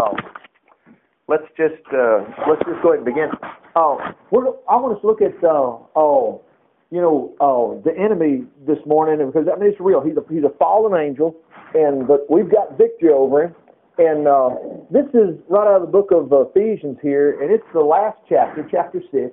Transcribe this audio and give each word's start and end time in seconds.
Oh, 0.00 0.16
let's 1.28 1.44
just 1.56 1.86
uh, 1.92 2.24
let's 2.48 2.62
just 2.66 2.82
go 2.82 2.92
ahead 2.92 2.98
and 2.98 3.04
begin. 3.04 3.30
We're, 4.30 4.48
I 4.68 4.74
want 4.74 4.96
us 4.96 5.00
to 5.02 5.06
look 5.06 5.22
at 5.22 5.38
uh, 5.44 5.78
oh, 5.94 6.42
you 6.90 7.00
know, 7.00 7.34
oh, 7.40 7.80
the 7.84 7.92
enemy 7.96 8.44
this 8.66 8.78
morning 8.86 9.24
because 9.24 9.46
I 9.46 9.58
mean 9.58 9.70
it's 9.70 9.80
real. 9.80 10.00
He's 10.00 10.16
a 10.16 10.24
he's 10.32 10.42
a 10.42 10.52
fallen 10.58 10.98
angel, 11.00 11.36
and 11.74 12.08
but 12.08 12.28
we've 12.28 12.50
got 12.50 12.76
victory 12.76 13.10
over 13.10 13.44
him. 13.44 13.54
And 13.96 14.26
uh, 14.26 14.50
this 14.90 15.06
is 15.14 15.38
right 15.48 15.70
out 15.70 15.76
of 15.76 15.82
the 15.82 15.92
book 15.92 16.10
of 16.10 16.26
Ephesians 16.32 16.98
here, 17.00 17.40
and 17.40 17.52
it's 17.52 17.66
the 17.72 17.80
last 17.80 18.18
chapter, 18.28 18.66
chapter 18.68 19.00
six, 19.12 19.30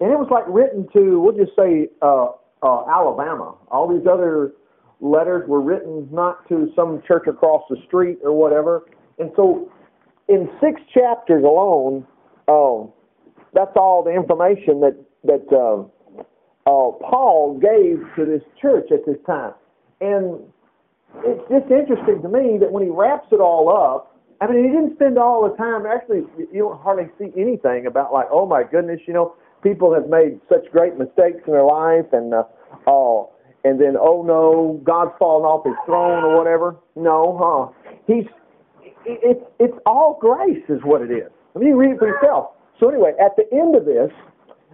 and 0.00 0.10
it 0.10 0.18
was 0.18 0.26
like 0.32 0.44
written 0.48 0.88
to 0.92 1.20
we'll 1.20 1.36
just 1.36 1.54
say 1.56 1.86
uh, 2.02 2.34
uh, 2.64 2.82
Alabama. 2.90 3.54
All 3.70 3.86
these 3.86 4.08
other 4.10 4.54
letters 5.00 5.48
were 5.48 5.60
written 5.60 6.08
not 6.10 6.48
to 6.48 6.72
some 6.74 7.00
church 7.06 7.28
across 7.28 7.62
the 7.70 7.76
street 7.86 8.18
or 8.24 8.32
whatever. 8.32 8.86
And 9.18 9.30
so 9.36 9.70
in 10.28 10.48
six 10.60 10.80
chapters 10.92 11.44
alone, 11.44 12.06
um, 12.48 12.92
that's 13.52 13.76
all 13.76 14.02
the 14.02 14.10
information 14.10 14.80
that 14.80 14.96
that 15.24 15.46
uh, 15.52 15.82
uh, 16.66 16.90
Paul 17.00 17.58
gave 17.60 18.04
to 18.16 18.24
this 18.24 18.42
church 18.60 18.90
at 18.90 19.06
this 19.06 19.16
time. 19.26 19.54
And 20.00 20.40
it's 21.24 21.48
just 21.48 21.70
interesting 21.70 22.20
to 22.22 22.28
me 22.28 22.58
that 22.58 22.70
when 22.70 22.82
he 22.82 22.90
wraps 22.90 23.28
it 23.32 23.40
all 23.40 23.68
up, 23.70 24.16
I 24.40 24.46
mean, 24.48 24.64
he 24.64 24.70
didn't 24.70 24.96
spend 24.96 25.18
all 25.18 25.48
the 25.48 25.56
time. 25.56 25.86
Actually, 25.86 26.24
you 26.52 26.60
don't 26.68 26.80
hardly 26.80 27.08
see 27.18 27.32
anything 27.40 27.86
about 27.86 28.12
like, 28.12 28.26
oh 28.30 28.46
my 28.46 28.64
goodness, 28.64 29.00
you 29.06 29.14
know, 29.14 29.34
people 29.62 29.94
have 29.94 30.08
made 30.08 30.40
such 30.48 30.70
great 30.72 30.98
mistakes 30.98 31.40
in 31.46 31.52
their 31.52 31.64
life, 31.64 32.06
and 32.12 32.34
uh, 32.34 32.42
oh, 32.86 33.30
and 33.64 33.80
then 33.80 33.96
oh 33.98 34.22
no, 34.22 34.80
God's 34.84 35.12
fallen 35.18 35.44
off 35.44 35.64
His 35.64 35.76
throne 35.86 36.24
or 36.24 36.36
whatever. 36.36 36.76
No, 36.96 37.38
huh? 37.40 37.94
He's 38.06 38.26
it's 39.06 39.44
it's 39.58 39.78
all 39.86 40.18
grace 40.20 40.64
is 40.68 40.80
what 40.82 41.02
it 41.02 41.10
is. 41.10 41.30
Mean, 41.54 41.68
you 41.68 41.76
read 41.76 41.92
it 41.92 41.98
for 41.98 42.08
yourself. 42.08 42.50
So 42.80 42.88
anyway, 42.88 43.12
at 43.20 43.36
the 43.36 43.44
end 43.52 43.76
of 43.76 43.84
this, 43.84 44.10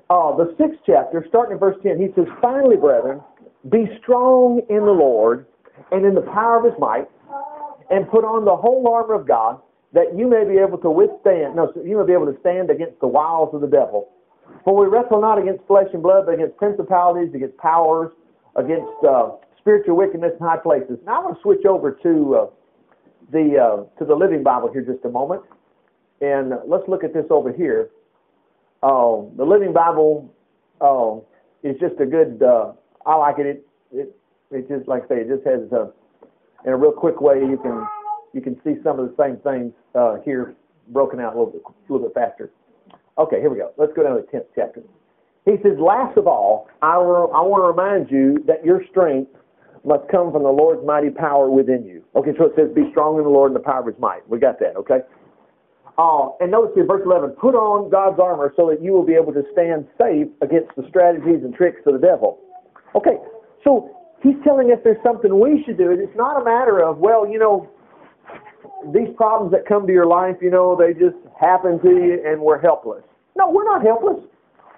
uh, 0.08 0.34
the 0.36 0.54
sixth 0.56 0.80
chapter, 0.86 1.24
starting 1.28 1.52
in 1.54 1.58
verse 1.58 1.76
ten, 1.82 1.98
he 2.00 2.08
says, 2.14 2.26
"Finally, 2.40 2.76
brethren, 2.76 3.20
be 3.68 3.86
strong 4.00 4.62
in 4.70 4.86
the 4.86 4.92
Lord 4.92 5.46
and 5.92 6.06
in 6.06 6.14
the 6.14 6.22
power 6.22 6.58
of 6.58 6.64
His 6.64 6.78
might, 6.78 7.08
and 7.90 8.08
put 8.08 8.24
on 8.24 8.44
the 8.44 8.56
whole 8.56 8.88
armor 8.88 9.14
of 9.14 9.26
God, 9.26 9.60
that 9.92 10.16
you 10.16 10.26
may 10.26 10.44
be 10.44 10.56
able 10.58 10.78
to 10.78 10.90
withstand. 10.90 11.56
No, 11.56 11.70
so 11.74 11.82
you 11.82 11.98
may 11.98 12.06
be 12.06 12.12
able 12.12 12.32
to 12.32 12.38
stand 12.40 12.70
against 12.70 12.98
the 13.00 13.08
wiles 13.08 13.54
of 13.54 13.60
the 13.60 13.68
devil. 13.68 14.08
For 14.64 14.74
we 14.74 14.86
wrestle 14.86 15.20
not 15.20 15.38
against 15.38 15.64
flesh 15.66 15.88
and 15.92 16.02
blood, 16.02 16.24
but 16.26 16.34
against 16.34 16.56
principalities, 16.56 17.34
against 17.34 17.56
powers, 17.58 18.10
against 18.56 19.04
uh, 19.06 19.32
spiritual 19.58 19.96
wickedness 19.96 20.32
in 20.40 20.46
high 20.46 20.56
places." 20.56 20.98
Now 21.04 21.20
I 21.20 21.24
want 21.24 21.36
to 21.36 21.42
switch 21.42 21.66
over 21.66 21.92
to. 21.92 22.48
The 23.32 23.56
uh, 23.58 23.98
to 23.98 24.04
the 24.04 24.14
Living 24.14 24.42
Bible 24.42 24.72
here 24.72 24.82
just 24.82 25.04
a 25.04 25.08
moment, 25.08 25.42
and 26.20 26.52
let's 26.66 26.88
look 26.88 27.04
at 27.04 27.12
this 27.12 27.26
over 27.30 27.52
here. 27.52 27.90
Uh, 28.82 29.22
the 29.36 29.44
Living 29.44 29.72
Bible 29.72 30.34
uh, 30.80 31.16
is 31.62 31.78
just 31.78 32.00
a 32.00 32.06
good. 32.06 32.42
Uh, 32.42 32.72
I 33.06 33.14
like 33.16 33.38
it. 33.38 33.46
It 33.46 33.64
it 33.92 34.16
it 34.50 34.68
just 34.68 34.88
like 34.88 35.04
I 35.04 35.08
say, 35.08 35.14
it 35.20 35.28
just 35.28 35.46
has 35.46 35.60
a, 35.72 35.82
uh, 35.82 35.90
in 36.64 36.72
a 36.72 36.76
real 36.76 36.92
quick 36.92 37.20
way 37.20 37.36
you 37.38 37.58
can 37.62 37.86
you 38.32 38.40
can 38.40 38.60
see 38.64 38.74
some 38.82 38.98
of 38.98 39.08
the 39.08 39.14
same 39.22 39.36
things 39.38 39.72
uh, 39.94 40.16
here 40.24 40.54
broken 40.88 41.20
out 41.20 41.34
a 41.34 41.38
little 41.38 41.52
bit 41.52 41.62
a 41.66 41.92
little 41.92 42.08
bit 42.08 42.14
faster. 42.14 42.50
Okay, 43.18 43.40
here 43.40 43.50
we 43.50 43.58
go. 43.58 43.72
Let's 43.76 43.92
go 43.94 44.02
down 44.02 44.16
to 44.16 44.22
the 44.22 44.28
tenth 44.28 44.46
chapter. 44.54 44.82
He 45.44 45.52
says, 45.62 45.78
"Last 45.78 46.16
of 46.16 46.26
all, 46.26 46.68
I, 46.82 46.98
will, 46.98 47.30
I 47.34 47.40
want 47.42 47.62
to 47.62 47.68
remind 47.68 48.10
you 48.10 48.42
that 48.46 48.64
your 48.64 48.82
strength 48.90 49.30
must 49.84 50.08
come 50.10 50.32
from 50.32 50.42
the 50.42 50.50
Lord's 50.52 50.84
mighty 50.84 51.10
power 51.10 51.50
within 51.50 51.84
you. 51.84 52.04
Okay, 52.14 52.30
so 52.38 52.46
it 52.46 52.52
says, 52.56 52.68
be 52.74 52.90
strong 52.90 53.18
in 53.18 53.24
the 53.24 53.30
Lord 53.30 53.52
and 53.52 53.56
the 53.56 53.64
power 53.64 53.80
of 53.80 53.86
his 53.86 53.98
might. 53.98 54.28
We 54.28 54.38
got 54.38 54.58
that, 54.60 54.76
okay? 54.76 55.00
Uh, 55.98 56.32
and 56.40 56.50
notice 56.50 56.72
here, 56.74 56.86
verse 56.86 57.02
11, 57.04 57.30
put 57.40 57.54
on 57.54 57.90
God's 57.90 58.20
armor 58.20 58.52
so 58.56 58.68
that 58.70 58.82
you 58.82 58.92
will 58.92 59.04
be 59.04 59.14
able 59.14 59.32
to 59.32 59.42
stand 59.52 59.86
safe 60.00 60.28
against 60.40 60.74
the 60.76 60.84
strategies 60.88 61.44
and 61.44 61.54
tricks 61.54 61.80
of 61.86 61.92
the 61.92 62.00
devil. 62.00 62.40
Okay, 62.94 63.16
so 63.64 63.90
he's 64.22 64.36
telling 64.44 64.72
us 64.72 64.78
there's 64.84 65.02
something 65.02 65.38
we 65.38 65.62
should 65.64 65.76
do. 65.76 65.90
It's 65.90 66.16
not 66.16 66.40
a 66.40 66.44
matter 66.44 66.82
of, 66.82 66.98
well, 66.98 67.28
you 67.28 67.38
know, 67.38 67.68
these 68.92 69.08
problems 69.16 69.52
that 69.52 69.66
come 69.66 69.86
to 69.86 69.92
your 69.92 70.06
life, 70.06 70.36
you 70.40 70.50
know, 70.50 70.76
they 70.76 70.92
just 70.92 71.16
happen 71.38 71.80
to 71.80 71.88
you 71.88 72.22
and 72.24 72.40
we're 72.40 72.60
helpless. 72.60 73.04
No, 73.36 73.50
we're 73.50 73.64
not 73.64 73.82
helpless. 73.82 74.24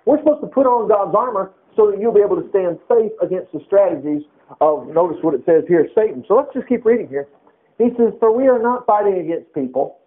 We're 0.07 0.19
supposed 0.19 0.43
to 0.43 0.49
put 0.49 0.67
on 0.67 0.89
God's 0.89 1.15
armor 1.15 1.53
so 1.77 1.91
that 1.91 2.01
you'll 2.01 2.15
be 2.15 2.21
able 2.21 2.37
to 2.37 2.49
stand 2.51 2.79
safe 2.89 3.13
against 3.23 3.53
the 3.53 3.61
strategies 3.67 4.23
of, 4.61 4.89
notice 4.89 5.19
what 5.23 5.35
it 5.35 5.43
says 5.47 5.65
here, 5.69 5.89
Satan. 5.95 6.25
So 6.29 6.35
let's 6.35 6.53
just 6.55 6.69
keep 6.69 6.85
reading 6.85 7.09
here. 7.09 7.29
He 7.79 7.91
says, 7.97 8.13
For 8.21 8.37
we 8.37 8.47
are 8.49 8.61
not 8.61 8.87
fighting 8.87 9.19
against 9.19 9.53
people 9.55 9.99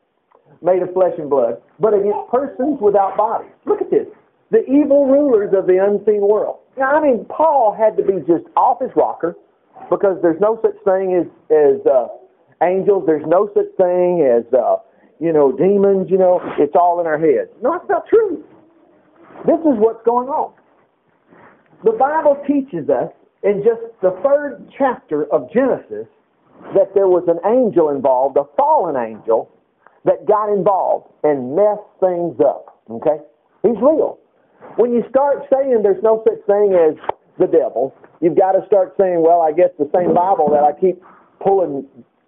made 0.61 0.81
of 0.81 0.93
flesh 0.93 1.13
and 1.17 1.29
blood, 1.29 1.61
but 1.79 1.93
against 1.93 2.29
persons 2.31 2.79
without 2.81 3.17
bodies. 3.17 3.51
Look 3.65 3.81
at 3.81 3.91
this. 3.91 4.07
The 4.51 4.63
evil 4.65 5.07
rulers 5.07 5.53
of 5.57 5.67
the 5.67 5.83
unseen 5.83 6.21
world. 6.21 6.59
Now, 6.77 6.95
I 6.95 7.01
mean, 7.01 7.25
Paul 7.25 7.75
had 7.77 7.97
to 7.97 8.03
be 8.03 8.19
just 8.25 8.45
off 8.55 8.81
his 8.81 8.91
rocker 8.95 9.35
because 9.89 10.17
there's 10.21 10.39
no 10.39 10.59
such 10.61 10.77
thing 10.85 11.17
as, 11.17 11.27
as 11.51 11.85
uh, 11.85 12.07
angels. 12.63 13.03
There's 13.05 13.25
no 13.27 13.49
such 13.53 13.69
thing 13.77 14.25
as, 14.25 14.45
uh, 14.53 14.77
you 15.19 15.33
know, 15.33 15.51
demons, 15.51 16.09
you 16.09 16.17
know. 16.17 16.39
It's 16.57 16.75
all 16.75 16.99
in 17.01 17.07
our 17.07 17.17
heads. 17.17 17.49
No, 17.61 17.73
that's 17.73 17.89
not 17.89 18.07
true. 18.07 18.43
This 19.45 19.59
is 19.59 19.75
what's 19.77 20.03
going 20.05 20.29
on. 20.29 20.53
The 21.83 21.91
Bible 21.91 22.41
teaches 22.47 22.89
us 22.89 23.11
in 23.45 23.61
just 23.61 23.85
the 24.01 24.11
third 24.25 24.67
chapter 24.77 25.31
of 25.31 25.51
Genesis 25.53 26.09
that 26.73 26.89
there 26.97 27.07
was 27.07 27.23
an 27.29 27.37
angel 27.45 27.89
involved, 27.93 28.37
a 28.37 28.43
fallen 28.57 28.97
angel, 28.97 29.51
that 30.03 30.25
got 30.25 30.49
involved 30.49 31.13
and 31.23 31.55
messed 31.55 31.85
things 32.01 32.33
up. 32.41 32.81
Okay? 32.89 33.21
He's 33.61 33.77
real. 33.77 34.17
When 34.77 34.93
you 34.93 35.05
start 35.09 35.45
saying 35.53 35.81
there's 35.83 36.01
no 36.01 36.25
such 36.25 36.41
thing 36.49 36.73
as 36.73 36.97
the 37.37 37.45
devil, 37.45 37.93
you've 38.21 38.37
got 38.37 38.53
to 38.53 38.65
start 38.65 38.95
saying, 38.97 39.21
well, 39.21 39.41
I 39.41 39.51
guess 39.51 39.69
the 39.77 39.89
same 39.93 40.13
Bible 40.13 40.49
that 40.49 40.65
I 40.65 40.73
keep 40.79 41.01
pulling 41.37 41.85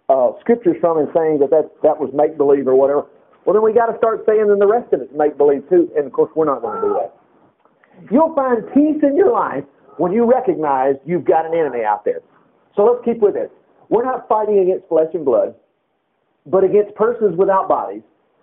uh, 0.09 0.37
scriptures 0.41 0.77
from 0.79 0.99
and 0.99 1.09
saying 1.17 1.39
that 1.39 1.49
that, 1.49 1.69
that 1.81 1.97
was 1.97 2.13
make 2.13 2.37
believe 2.37 2.67
or 2.67 2.75
whatever. 2.75 3.09
Well, 3.45 3.53
then 3.53 3.63
we 3.63 3.73
got 3.73 3.87
to 3.87 3.97
start 3.97 4.21
saying 4.27 4.45
then 4.47 4.59
the 4.59 4.67
rest 4.67 4.93
of 4.93 5.01
it's 5.01 5.13
make 5.15 5.37
believe 5.37 5.65
too. 5.69 5.89
And 5.95 6.05
of 6.05 6.13
course, 6.13 6.29
we're 6.35 6.45
not 6.45 6.61
going 6.61 6.81
to 6.81 6.87
do 6.87 6.93
that. 6.99 7.09
You'll 8.11 8.35
find 8.35 8.61
peace 8.73 9.01
in 9.01 9.15
your 9.15 9.31
life 9.31 9.63
when 9.97 10.11
you 10.11 10.25
recognize 10.25 10.95
you've 11.05 11.25
got 11.25 11.45
an 11.45 11.53
enemy 11.53 11.83
out 11.83 12.05
there. 12.05 12.21
So 12.75 12.83
let's 12.83 13.03
keep 13.03 13.19
with 13.19 13.33
this. 13.33 13.49
We're 13.89 14.05
not 14.05 14.27
fighting 14.27 14.59
against 14.59 14.87
flesh 14.87 15.09
and 15.13 15.25
blood, 15.25 15.55
but 16.45 16.63
against 16.63 16.95
persons 16.95 17.37
without 17.37 17.67
bodies, 17.67 18.01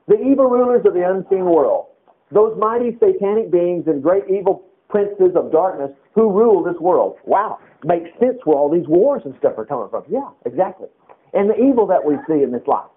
the 0.09 0.21
evil 0.21 0.47
rulers 0.47 0.85
of 0.85 0.95
the 0.95 1.09
unseen 1.09 1.45
world, 1.45 1.87
those 2.31 2.57
mighty 2.59 2.97
satanic 2.99 3.51
beings 3.51 3.85
and 3.87 4.03
great 4.03 4.25
evil 4.29 4.65
princes 4.89 5.35
of 5.37 5.51
darkness 5.51 5.91
who 6.15 6.31
rule 6.31 6.63
this 6.63 6.79
world. 6.81 7.17
Wow, 7.25 7.59
makes 7.85 8.11
sense 8.19 8.39
where 8.45 8.57
all 8.57 8.71
these 8.71 8.87
wars 8.89 9.23
and 9.25 9.35
stuff 9.39 9.55
are 9.57 9.65
coming 9.65 9.89
from. 9.91 10.05
Yeah, 10.09 10.29
exactly. 10.45 10.89
And 11.33 11.51
the 11.51 11.57
evil 11.57 11.87
that 11.87 12.05
we 12.05 12.17
see 12.27 12.43
in 12.43 12.53
this 12.53 12.67
life. 12.67 12.91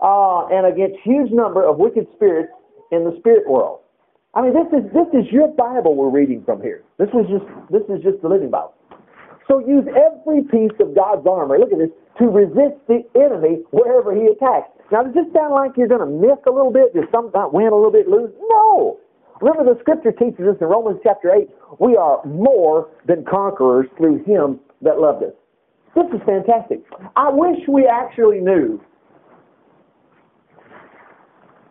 Uh, 0.00 0.46
and 0.48 0.66
against 0.66 0.98
huge 1.02 1.30
number 1.30 1.64
of 1.64 1.78
wicked 1.78 2.06
spirits 2.14 2.52
in 2.92 3.04
the 3.04 3.16
spirit 3.18 3.48
world. 3.48 3.80
I 4.34 4.42
mean, 4.42 4.52
this 4.52 4.66
is 4.74 4.84
this 4.92 5.06
is 5.14 5.30
your 5.30 5.48
Bible 5.48 5.94
we're 5.94 6.10
reading 6.10 6.42
from 6.44 6.60
here. 6.60 6.82
This 6.98 7.08
was 7.14 7.26
just 7.30 7.46
this 7.70 7.86
is 7.88 8.02
just 8.02 8.20
the 8.22 8.28
Living 8.28 8.50
Bible. 8.50 8.74
So 9.46 9.60
use 9.60 9.84
every 9.94 10.42
piece 10.42 10.74
of 10.80 10.94
God's 10.94 11.26
armor. 11.26 11.58
Look 11.58 11.72
at 11.72 11.78
this 11.78 11.92
to 12.18 12.26
resist 12.26 12.80
the 12.88 13.04
enemy 13.14 13.62
wherever 13.70 14.14
he 14.14 14.26
attacks. 14.26 14.70
Now, 14.90 15.02
does 15.02 15.14
this 15.14 15.26
sound 15.34 15.54
like 15.54 15.76
you're 15.76 15.88
going 15.88 16.04
to 16.04 16.08
miss 16.08 16.38
a 16.46 16.50
little 16.50 16.72
bit? 16.72 16.94
Does 16.94 17.04
some 17.12 17.30
win 17.52 17.68
a 17.68 17.76
little 17.76 17.92
bit, 17.92 18.08
lose? 18.08 18.30
No. 18.48 18.98
Remember, 19.40 19.74
the 19.74 19.80
Scripture 19.80 20.12
teaches 20.12 20.46
us 20.46 20.56
in 20.60 20.66
Romans 20.68 21.00
chapter 21.02 21.34
eight, 21.34 21.50
we 21.80 21.96
are 21.96 22.24
more 22.24 22.88
than 23.06 23.24
conquerors 23.24 23.86
through 23.98 24.24
Him 24.24 24.60
that 24.82 25.00
loved 25.00 25.24
us. 25.24 25.32
This 25.94 26.06
is 26.14 26.20
fantastic. 26.24 26.82
I 27.16 27.30
wish 27.30 27.58
we 27.68 27.86
actually 27.86 28.40
knew 28.40 28.80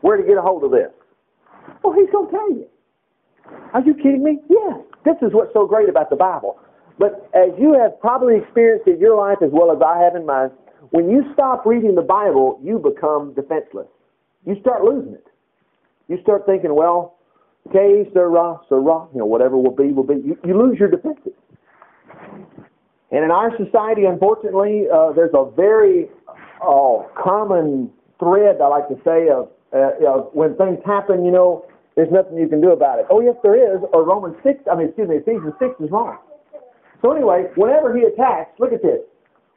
where 0.02 0.18
to 0.18 0.24
get 0.24 0.38
a 0.38 0.42
hold 0.42 0.64
of 0.64 0.72
this. 0.72 0.92
Well, 1.84 1.94
he's 1.94 2.10
going 2.12 2.28
to 2.28 2.32
tell 2.32 2.52
you. 2.52 2.68
Are 3.74 3.82
you 3.82 3.94
kidding 3.94 4.24
me? 4.24 4.40
Yes. 4.50 4.80
This 5.06 5.16
is 5.22 5.34
what's 5.34 5.54
so 5.54 5.68
great 5.68 5.90
about 5.90 6.10
the 6.10 6.16
Bible. 6.16 6.60
But 6.98 7.30
as 7.34 7.50
you 7.60 7.74
have 7.74 8.00
probably 8.00 8.38
experienced 8.38 8.88
in 8.88 9.00
your 9.00 9.18
life 9.18 9.40
as 9.44 9.50
well 9.52 9.72
as 9.72 9.82
I 9.86 10.00
have 10.04 10.16
in 10.16 10.26
mine, 10.26 10.52
when 10.92 11.10
you 11.10 11.24
stop 11.34 11.66
reading 11.66 11.96
the 11.96 12.02
Bible, 12.02 12.60
you 12.64 12.80
become 12.80 13.34
defenseless. 13.34 13.88
You 14.46 14.56
start 14.62 14.84
losing 14.84 15.14
it. 15.14 15.28
You 16.08 16.20
start 16.22 16.46
thinking, 16.46 16.76
well, 16.76 17.16
okay, 17.70 18.10
sera, 18.14 18.60
sera, 18.70 19.08
you 19.14 19.20
know, 19.20 19.26
whatever 19.26 19.58
will 19.58 19.76
be, 19.76 19.92
will 19.92 20.04
be. 20.04 20.16
You, 20.16 20.38
you 20.46 20.58
lose 20.58 20.78
your 20.78 20.90
defenses. 20.90 21.34
And 23.12 23.24
in 23.24 23.32
our 23.32 23.52
society, 23.58 24.06
unfortunately, 24.06 24.86
uh, 24.94 25.14
there's 25.14 25.34
a 25.34 25.50
very 25.56 26.10
uh, 26.62 27.04
common 27.22 27.90
thread, 28.20 28.58
I 28.62 28.68
like 28.68 28.88
to 28.90 28.96
say, 29.04 29.30
of 29.30 29.50
uh, 29.74 30.30
when 30.34 30.56
things 30.58 30.80
happen, 30.86 31.26
you 31.26 31.32
know, 31.32 31.66
there's 31.96 32.12
nothing 32.12 32.38
you 32.38 32.48
can 32.48 32.62
do 32.62 32.72
about 32.72 33.00
it. 33.00 33.06
Oh, 33.10 33.22
yes, 33.22 33.36
there 33.44 33.56
is. 33.56 33.82
Or 33.94 34.04
Romans 34.04 34.36
6, 34.44 34.64
I 34.72 34.76
mean, 34.76 34.88
excuse 34.88 35.10
me, 35.10 35.18
Ephesians 35.18 35.54
6 35.60 35.76
is 35.80 35.92
wrong. 35.92 36.18
So 37.02 37.12
anyway, 37.12 37.48
whenever 37.56 37.96
he 37.96 38.04
attacks, 38.04 38.58
look 38.60 38.74
at 38.74 38.82
this. 38.82 39.02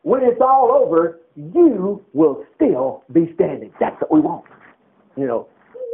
When 0.03 0.23
it's 0.23 0.41
all 0.41 0.71
over, 0.73 1.21
you 1.35 2.05
will 2.13 2.45
still 2.55 3.05
be 3.13 3.33
standing. 3.35 3.73
That's 3.81 3.97
what 4.01 4.13
we 4.13 4.21
want. 4.21 4.45
You 5.17 5.27
know. 5.27 5.49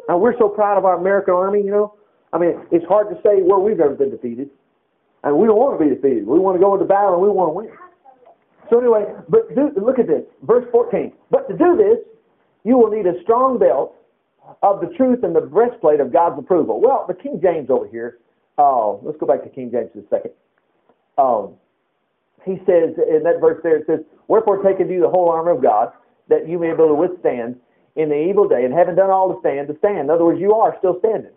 Now 0.09 0.19
we're 0.19 0.37
so 0.39 0.49
proud 0.49 0.79
of 0.79 0.85
our 0.85 0.99
American 0.99 1.35
army, 1.35 1.63
you 1.63 1.71
know. 1.71 1.95
I 2.33 2.39
mean, 2.39 2.61
it's 2.71 2.85
hard 2.87 3.09
to 3.11 3.17
say 3.23 3.43
where 3.43 3.59
we've 3.59 3.81
ever 3.81 3.95
been 3.95 4.11
defeated. 4.11 4.51
And 5.25 5.39
we 5.39 5.47
don't 5.47 5.59
want 5.59 5.79
to 5.79 5.85
be 5.85 5.95
defeated. 5.95 6.27
We 6.27 6.39
want 6.39 6.57
to 6.57 6.61
go 6.61 6.75
into 6.75 6.87
battle 6.87 7.15
and 7.15 7.23
we 7.23 7.29
want 7.29 7.51
to 7.51 7.55
win. 7.55 7.71
So 8.71 8.81
anyway, 8.81 9.05
but 9.29 9.55
do, 9.55 9.71
look 9.81 9.99
at 9.99 10.07
this. 10.09 10.23
Verse 10.43 10.65
14. 10.73 11.13
But 11.31 11.47
to 11.49 11.57
do 11.57 11.77
this, 11.77 11.99
you 12.65 12.77
will 12.77 12.91
need 12.91 13.07
a 13.07 13.21
strong 13.23 13.59
belt 13.59 13.95
of 14.63 14.81
the 14.81 14.89
truth 14.97 15.23
and 15.23 15.35
the 15.35 15.41
breastplate 15.41 16.01
of 16.01 16.13
God's 16.13 16.39
approval. 16.39 16.81
Well, 16.81 17.05
the 17.09 17.15
King 17.15 17.41
James 17.43 17.71
over 17.71 17.87
here, 17.89 18.19
uh, 18.59 18.93
let's 19.03 19.19
go 19.19 19.27
back 19.27 19.43
to 19.45 19.49
King 19.49 19.71
James 19.71 19.91
for 19.93 20.01
a 20.01 20.09
second. 20.09 20.33
Um, 21.19 21.55
he 22.45 22.57
says 22.67 22.95
in 22.99 23.23
that 23.25 23.41
verse 23.41 23.61
there, 23.63 23.77
it 23.77 23.87
says, 23.87 24.01
Wherefore 24.29 24.63
take 24.63 24.81
unto 24.81 24.93
you 24.93 25.01
the 25.01 25.09
whole 25.09 25.29
armor 25.29 25.51
of 25.51 25.63
God, 25.63 25.93
that 26.29 26.49
you 26.49 26.59
may 26.59 26.69
be 26.69 26.73
able 26.75 26.89
to 26.89 26.95
withstand 26.95 27.57
in 27.95 28.09
the 28.09 28.17
evil 28.17 28.49
day, 28.49 28.65
and 28.65 28.73
having 28.73 28.95
done 28.95 29.11
all 29.11 29.33
to 29.35 29.41
stand, 29.41 29.69
to 29.69 29.77
stand. 29.79 29.99
In 29.99 30.11
other 30.11 30.25
words, 30.25 30.41
you 30.41 30.55
are 30.55 30.75
still 30.79 30.99
standing. 31.01 31.31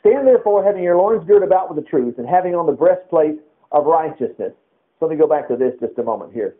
Stand 0.00 0.26
therefore, 0.26 0.64
having 0.64 0.82
your 0.82 0.96
loins 0.96 1.26
girded 1.26 1.46
about 1.46 1.72
with 1.72 1.82
the 1.82 1.88
truth, 1.88 2.18
and 2.18 2.28
having 2.28 2.54
on 2.54 2.66
the 2.66 2.72
breastplate 2.72 3.38
of 3.72 3.86
righteousness. 3.86 4.52
So 4.98 5.06
let 5.06 5.10
me 5.10 5.16
go 5.16 5.28
back 5.28 5.46
to 5.48 5.56
this 5.56 5.74
just 5.80 5.98
a 5.98 6.02
moment 6.02 6.32
here. 6.32 6.56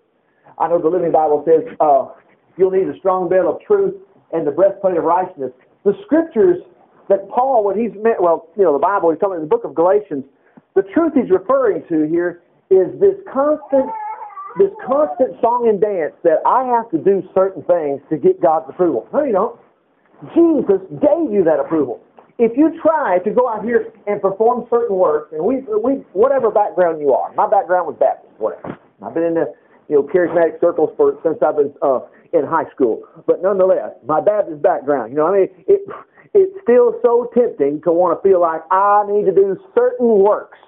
I 0.58 0.68
know 0.68 0.80
the 0.80 0.88
Living 0.88 1.12
Bible 1.12 1.44
says 1.44 1.66
uh, 1.80 2.08
you'll 2.56 2.70
need 2.70 2.88
a 2.88 2.96
strong 2.98 3.28
belt 3.28 3.46
of 3.46 3.60
truth 3.66 3.94
and 4.32 4.46
the 4.46 4.50
breastplate 4.50 4.96
of 4.96 5.04
righteousness. 5.04 5.52
The 5.84 5.94
scriptures 6.04 6.58
that 7.08 7.28
Paul, 7.30 7.64
when 7.64 7.78
he's 7.78 7.94
met, 8.02 8.20
well, 8.20 8.48
you 8.56 8.64
know, 8.64 8.72
the 8.72 8.78
Bible, 8.78 9.10
he's 9.10 9.18
talking 9.18 9.36
in 9.36 9.42
the 9.42 9.48
book 9.48 9.64
of 9.64 9.74
Galatians, 9.74 10.24
the 10.74 10.82
truth 10.94 11.12
he's 11.14 11.30
referring 11.30 11.82
to 11.88 12.06
here 12.06 12.42
is 12.70 12.88
this 13.00 13.16
constant, 13.32 13.88
this 14.58 14.70
constant 14.86 15.40
song 15.40 15.68
and 15.68 15.80
dance 15.80 16.12
that 16.22 16.44
I 16.44 16.64
have 16.64 16.90
to 16.90 16.98
do 16.98 17.22
certain 17.34 17.62
things 17.64 18.00
to 18.10 18.16
get 18.16 18.40
God's 18.42 18.66
approval. 18.68 19.08
No, 19.12 19.24
you 19.24 19.32
don't. 19.32 19.58
Jesus 20.34 20.82
gave 21.00 21.32
you 21.32 21.44
that 21.44 21.60
approval. 21.60 22.00
If 22.38 22.56
you 22.56 22.78
try 22.82 23.18
to 23.24 23.30
go 23.30 23.48
out 23.48 23.64
here 23.64 23.92
and 24.06 24.20
perform 24.22 24.66
certain 24.70 24.96
works, 24.96 25.32
and 25.32 25.42
we, 25.42 25.64
we, 25.82 26.04
whatever 26.12 26.50
background 26.50 27.00
you 27.00 27.12
are, 27.12 27.32
my 27.34 27.48
background 27.48 27.88
was 27.88 27.96
Baptist, 27.98 28.32
whatever. 28.38 28.78
I've 29.02 29.14
been 29.14 29.24
in 29.24 29.34
the, 29.34 29.54
you 29.88 29.96
know, 29.96 30.02
charismatic 30.02 30.60
circles 30.60 30.90
for 30.96 31.18
since 31.22 31.38
I 31.42 31.50
was 31.50 31.72
uh, 31.82 32.06
in 32.38 32.46
high 32.46 32.68
school. 32.74 33.02
But 33.26 33.42
nonetheless, 33.42 33.96
my 34.06 34.20
Baptist 34.20 34.62
background, 34.62 35.12
you 35.12 35.18
know, 35.18 35.26
I 35.26 35.32
mean, 35.32 35.48
it, 35.66 35.80
it's 36.34 36.52
still 36.62 36.94
so 37.02 37.30
tempting 37.34 37.80
to 37.82 37.92
want 37.92 38.18
to 38.18 38.28
feel 38.28 38.40
like 38.40 38.60
I 38.70 39.04
need 39.08 39.24
to 39.24 39.34
do 39.34 39.56
certain 39.74 40.22
works 40.22 40.58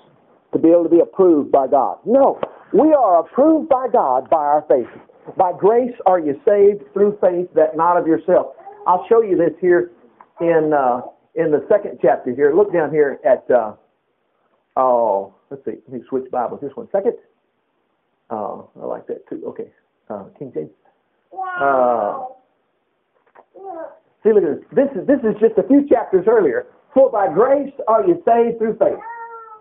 to 0.53 0.59
be 0.59 0.69
able 0.69 0.85
to 0.85 0.89
be 0.91 1.01
approved 1.01 1.53
by 1.53 1.67
God. 1.67 1.99
No, 2.05 2.41
we 2.73 2.93
are 2.93 3.21
approved 3.21 3.69
by 3.69 3.87
God 3.93 4.29
by 4.31 4.39
our 4.39 4.65
faith. 4.69 4.89
By 5.37 5.53
grace 5.57 5.95
are 6.07 6.19
you 6.19 6.41
saved 6.49 6.83
through 6.93 7.19
faith 7.21 7.49
that 7.55 7.77
not 7.77 7.97
of 7.97 8.07
yourself. 8.07 8.57
I'll 8.87 9.07
show 9.09 9.23
you 9.23 9.37
this 9.37 9.53
here 9.61 9.93
in 10.41 10.73
uh, 10.73 11.03
in 11.35 11.53
the 11.53 11.65
second 11.69 11.99
chapter 12.03 12.35
here. 12.35 12.55
Look 12.55 12.73
down 12.73 12.91
here 12.91 13.21
at 13.25 13.49
uh, 13.51 13.75
oh, 14.77 15.35
let's 15.51 15.65
see. 15.65 15.77
Let 15.87 15.93
me 15.93 16.01
switch 16.09 16.31
Bibles. 16.31 16.61
This 16.63 16.73
one 16.75 16.89
second. 16.91 17.15
Uh, 18.31 18.63
I 18.81 18.87
like 18.87 19.07
that 19.09 19.29
too. 19.29 19.43
Okay, 19.49 19.71
uh, 20.09 20.25
King 20.39 20.53
James. 20.55 20.71
Uh, 21.35 22.27
see, 24.23 24.33
look 24.33 24.45
at 24.45 24.61
this. 24.71 24.87
This 24.87 24.91
is 24.95 25.07
this 25.07 25.21
is 25.21 25.35
just 25.41 25.59
a 25.59 25.67
few 25.67 25.89
chapters 25.89 26.27
earlier. 26.29 26.67
For 26.95 27.11
by 27.11 27.33
grace 27.33 27.73
are 27.89 28.07
you 28.07 28.23
saved 28.25 28.59
through 28.59 28.77
faith, 28.79 28.99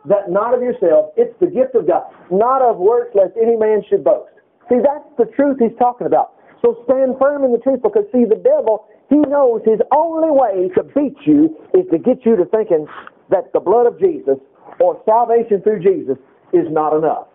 that 0.06 0.30
not 0.30 0.54
of 0.54 0.62
yourself. 0.62 1.13
It's 1.18 1.33
the 1.39 1.48
gift 1.48 1.75
of 1.75 1.88
God, 1.88 2.04
not 2.31 2.62
of 2.62 2.77
works, 2.77 3.16
lest 3.16 3.33
any 3.42 3.56
man 3.56 3.83
should 3.89 4.04
boast. 4.04 4.33
See, 4.69 4.77
that's 4.77 5.10
the 5.18 5.25
truth 5.36 5.57
he's 5.60 5.77
talking 5.77 6.07
about. 6.07 6.33
So 6.62 6.83
stand 6.86 7.15
firm 7.19 7.44
in 7.44 7.51
the 7.51 7.60
truth, 7.60 7.81
because 7.81 8.06
see, 8.12 8.25
the 8.25 8.42
devil 8.42 8.86
he 9.10 9.18
knows 9.18 9.62
his 9.65 9.80
only 9.92 10.30
way 10.30 10.69
to 10.75 10.83
beat 10.83 11.18
you 11.25 11.57
is 11.74 11.86
to 11.92 11.98
get 11.98 12.25
you 12.25 12.36
to 12.36 12.45
thinking 12.45 12.86
that 13.30 13.51
the 13.54 13.60
blood 13.60 13.88
of 13.88 14.00
Jesus 14.00 14.38
or 14.80 15.01
salvation 15.06 15.62
through 15.62 15.81
Jesus 15.81 16.18
is 16.54 16.69
not 16.69 16.95
enough. 16.95 17.28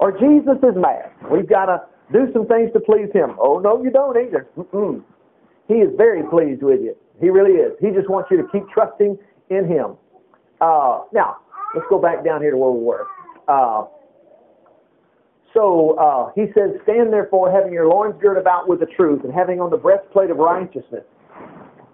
Or 0.00 0.12
Jesus 0.12 0.56
is 0.62 0.74
mad. 0.76 1.12
We've 1.30 1.48
got 1.48 1.66
to 1.66 1.82
do 2.10 2.26
some 2.32 2.46
things 2.46 2.72
to 2.72 2.80
please 2.80 3.12
him. 3.12 3.36
Oh, 3.38 3.60
no, 3.60 3.82
you 3.82 3.90
don't 3.90 4.16
either. 4.16 4.48
Mm-mm. 4.56 5.04
He 5.68 5.74
is 5.74 5.90
very 5.96 6.22
pleased 6.28 6.62
with 6.62 6.80
you. 6.80 6.96
He 7.20 7.28
really 7.28 7.60
is. 7.60 7.72
He 7.80 7.90
just 7.90 8.08
wants 8.08 8.30
you 8.30 8.38
to 8.38 8.48
keep 8.50 8.68
trusting 8.72 9.18
in 9.50 9.68
him. 9.68 9.96
Uh, 10.60 11.04
now, 11.12 11.36
let's 11.74 11.86
go 11.90 12.00
back 12.00 12.24
down 12.24 12.40
here 12.40 12.50
to 12.50 12.56
where 12.56 12.70
we 12.70 12.82
were. 12.82 13.06
Uh, 13.46 13.84
so 15.52 15.98
uh, 15.98 16.32
he 16.34 16.46
says, 16.54 16.80
Stand 16.84 17.12
therefore, 17.12 17.52
having 17.52 17.72
your 17.72 17.86
loins 17.86 18.14
girded 18.20 18.40
about 18.40 18.68
with 18.68 18.80
the 18.80 18.86
truth, 18.86 19.22
and 19.24 19.32
having 19.34 19.60
on 19.60 19.70
the 19.70 19.76
breastplate 19.76 20.30
of 20.30 20.38
righteousness. 20.38 21.04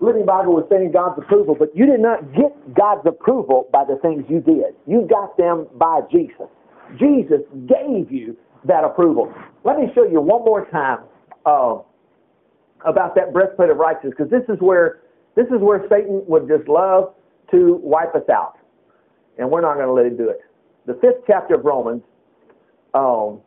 Living 0.00 0.26
Bible 0.26 0.52
was 0.52 0.66
saying 0.70 0.92
God's 0.92 1.18
approval, 1.18 1.56
but 1.58 1.74
you 1.74 1.86
did 1.86 2.00
not 2.00 2.20
get 2.32 2.52
God's 2.74 3.06
approval 3.06 3.66
by 3.72 3.82
the 3.84 3.96
things 4.02 4.24
you 4.28 4.40
did. 4.40 4.76
You 4.86 5.08
got 5.08 5.36
them 5.38 5.66
by 5.74 6.00
Jesus. 6.12 6.52
Jesus 6.98 7.40
gave 7.66 8.10
you 8.10 8.36
that 8.64 8.84
approval. 8.84 9.32
Let 9.64 9.78
me 9.78 9.86
show 9.94 10.04
you 10.04 10.20
one 10.20 10.44
more 10.44 10.66
time 10.70 11.00
uh, 11.44 11.78
about 12.84 13.14
that 13.14 13.32
breastplate 13.32 13.70
of 13.70 13.76
righteousness, 13.78 14.14
because 14.16 14.30
this 14.30 14.44
is 14.48 14.60
where 14.60 15.00
this 15.34 15.46
is 15.46 15.60
where 15.60 15.84
Satan 15.90 16.22
would 16.26 16.48
just 16.48 16.68
love 16.68 17.14
to 17.50 17.80
wipe 17.82 18.14
us 18.14 18.28
out, 18.32 18.54
and 19.38 19.50
we're 19.50 19.60
not 19.60 19.74
going 19.74 19.86
to 19.86 19.92
let 19.92 20.06
him 20.06 20.16
do 20.16 20.28
it. 20.30 20.40
The 20.86 20.94
fifth 20.94 21.24
chapter 21.26 21.54
of 21.54 21.64
Romans. 21.64 22.02
Um, 22.94 23.40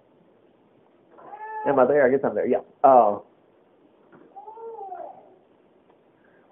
am 1.67 1.79
I 1.79 1.85
there? 1.85 2.05
I 2.05 2.09
guess 2.11 2.19
I'm 2.23 2.35
there. 2.35 2.47
Yeah. 2.47 2.59
Uh, 2.83 3.19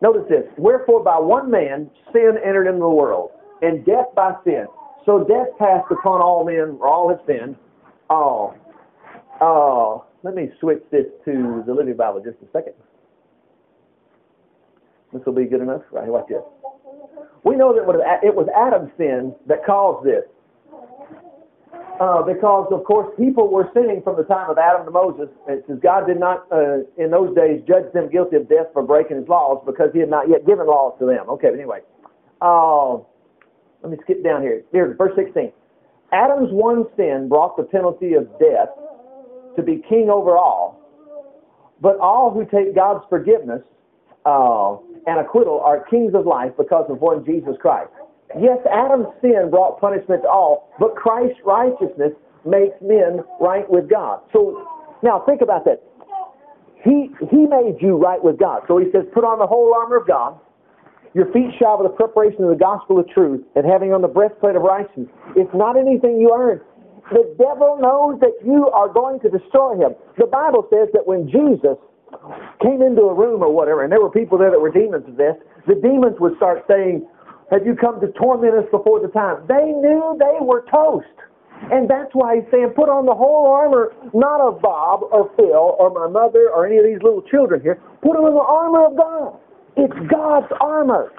Notice 0.02 0.24
this. 0.30 0.44
Wherefore 0.58 1.04
by 1.04 1.18
one 1.20 1.50
man 1.50 1.90
sin 2.14 2.34
entered 2.46 2.68
into 2.68 2.80
the 2.80 2.90
world, 2.90 3.32
and 3.62 3.86
death 3.86 4.06
by 4.16 4.34
sin. 4.44 4.68
So 5.08 5.24
death 5.24 5.58
passed 5.58 5.90
upon 5.90 6.22
all 6.22 6.44
men, 6.44 6.78
or 6.82 6.88
all 6.88 7.08
have 7.08 7.22
sinned. 7.26 7.56
Oh, 8.10 8.54
oh, 9.40 10.06
let 10.24 10.36
me 10.36 10.50
switch 10.60 10.84
this 10.92 11.06
to 11.24 11.64
the 11.66 11.74
Living 11.74 11.96
Bible 11.96 12.22
just 12.22 12.36
a 12.44 12.52
second. 12.52 12.74
This 15.14 15.22
will 15.26 15.34
be 15.34 15.46
good 15.46 15.62
enough. 15.62 15.84
Right, 15.94 16.10
watch 16.10 16.28
this. 16.28 16.44
We 17.46 17.56
know 17.56 17.72
that 17.72 18.20
it 18.22 18.36
was 18.36 18.48
Adam's 18.54 18.92
sin 18.98 19.34
that 19.48 19.66
caused 19.66 20.06
this. 20.06 20.24
Uh, 22.02 22.22
because, 22.24 22.68
of 22.72 22.84
course, 22.84 23.08
people 23.18 23.48
were 23.48 23.72
sinning 23.74 24.02
from 24.04 24.18
the 24.18 24.24
time 24.24 24.50
of 24.50 24.58
Adam 24.58 24.86
to 24.86 24.92
Moses. 24.92 25.30
It 25.48 25.64
says 25.68 25.78
God 25.82 26.06
did 26.06 26.20
not, 26.20 26.46
uh, 26.52 26.84
in 26.98 27.10
those 27.10 27.34
days, 27.34 27.64
judge 27.66 27.92
them 27.94 28.12
guilty 28.12 28.36
of 28.36 28.50
death 28.50 28.68
for 28.74 28.84
breaking 28.84 29.18
his 29.18 29.28
laws 29.30 29.64
because 29.66 29.90
he 29.94 30.00
had 30.00 30.10
not 30.10 30.28
yet 30.30 30.46
given 30.46 30.68
laws 30.68 31.00
to 31.00 31.06
them. 31.06 31.30
Okay, 31.30 31.48
but 31.48 31.56
anyway. 31.56 31.80
Uh, 32.42 32.98
let 33.82 33.92
me 33.92 33.98
skip 34.04 34.24
down 34.24 34.42
here. 34.42 34.64
Here, 34.72 34.96
verse 34.98 35.14
16. 35.16 35.52
Adam's 36.12 36.50
one 36.52 36.86
sin 36.96 37.28
brought 37.30 37.58
the 37.58 37.64
penalty 37.64 38.14
of 38.14 38.28
death 38.40 38.70
to 39.56 39.64
be 39.64 39.84
king 39.90 40.10
over 40.10 40.38
all. 40.38 40.82
But 41.82 42.00
all 42.00 42.32
who 42.32 42.46
take 42.46 42.76
God's 42.76 43.06
forgiveness 43.10 43.62
uh, 44.26 44.78
and 45.06 45.20
acquittal 45.20 45.62
are 45.62 45.86
kings 45.90 46.14
of 46.16 46.26
life 46.26 46.52
because 46.58 46.86
of 46.90 47.00
one 47.02 47.26
Jesus 47.26 47.56
Christ. 47.62 47.92
Yes, 48.40 48.58
Adam's 48.72 49.08
sin 49.22 49.50
brought 49.50 49.80
punishment 49.80 50.24
to 50.24 50.28
all, 50.30 50.70
but 50.80 50.96
Christ's 50.96 51.40
righteousness 51.46 52.12
makes 52.46 52.76
men 52.82 53.24
right 53.40 53.70
with 53.70 53.90
God. 53.90 54.22
So 54.34 54.68
now 55.02 55.24
think 55.26 55.42
about 55.42 55.66
that. 55.66 55.82
He 56.84 57.10
he 57.32 57.46
made 57.48 57.78
you 57.82 57.98
right 57.98 58.22
with 58.24 58.40
God. 58.40 58.64
So 58.68 58.78
he 58.78 58.86
says, 58.92 59.04
put 59.14 59.24
on 59.24 59.40
the 59.40 59.48
whole 59.48 59.74
armor 59.74 59.98
of 59.98 60.08
God. 60.08 60.40
Your 61.14 61.32
feet 61.32 61.52
shod 61.60 61.82
with 61.82 61.92
the 61.92 61.96
preparation 61.96 62.44
of 62.44 62.50
the 62.50 62.60
gospel 62.60 63.00
of 63.00 63.10
truth, 63.10 63.44
and 63.56 63.66
having 63.66 63.94
on 63.94 64.02
the 64.02 64.08
breastplate 64.08 64.56
of 64.56 64.62
righteousness. 64.62 65.08
It's 65.36 65.54
not 65.54 65.78
anything 65.78 66.20
you 66.20 66.34
earn. 66.36 66.62
The 67.12 67.24
devil 67.40 67.80
knows 67.80 68.20
that 68.20 68.36
you 68.44 68.68
are 68.70 68.92
going 68.92 69.20
to 69.22 69.30
destroy 69.30 69.80
him. 69.80 69.96
The 70.18 70.28
Bible 70.28 70.68
says 70.70 70.92
that 70.92 71.08
when 71.08 71.30
Jesus 71.32 71.80
came 72.62 72.82
into 72.82 73.08
a 73.08 73.16
room 73.16 73.42
or 73.42 73.52
whatever, 73.52 73.84
and 73.84 73.92
there 73.92 74.02
were 74.02 74.12
people 74.12 74.38
there 74.38 74.52
that 74.52 74.60
were 74.60 74.72
demons 74.72 75.06
possessed, 75.06 75.40
the 75.68 75.76
demons 75.76 76.20
would 76.20 76.36
start 76.36 76.68
saying, 76.68 77.08
have 77.50 77.66
you 77.66 77.76
come 77.80 78.02
to 78.02 78.12
torment 78.20 78.56
us 78.56 78.68
before 78.72 79.00
the 79.00 79.08
time? 79.08 79.40
They 79.48 79.72
knew 79.72 80.20
they 80.20 80.44
were 80.44 80.66
toast. 80.68 81.08
And 81.72 81.90
that's 81.90 82.12
why 82.14 82.36
he's 82.36 82.50
saying, 82.52 82.76
put 82.76 82.92
on 82.92 83.08
the 83.08 83.16
whole 83.16 83.48
armor, 83.48 83.96
not 84.14 84.44
of 84.44 84.62
Bob 84.62 85.08
or 85.10 85.32
Phil 85.36 85.76
or 85.80 85.90
my 85.90 86.08
mother 86.08 86.52
or 86.54 86.68
any 86.68 86.78
of 86.78 86.86
these 86.86 87.02
little 87.02 87.24
children 87.24 87.62
here. 87.62 87.82
Put 88.04 88.20
on 88.20 88.36
the 88.36 88.44
armor 88.44 88.86
of 88.86 88.98
God. 89.00 89.40
It's 89.78 89.94
God's 90.10 90.52
armor. 90.60 91.14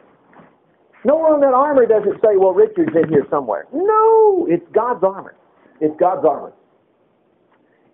Nowhere 1.05 1.35
on 1.35 1.41
that 1.41 1.55
armor 1.55 1.87
does 1.87 2.03
it 2.07 2.21
say, 2.21 2.37
well, 2.37 2.53
Richard's 2.53 2.91
in 2.95 3.09
here 3.09 3.27
somewhere. 3.31 3.67
No, 3.73 4.47
it's 4.50 4.67
God's 4.75 5.05
armor. 5.05 5.37
It's 5.81 5.95
God's 5.99 6.27
armor. 6.27 6.53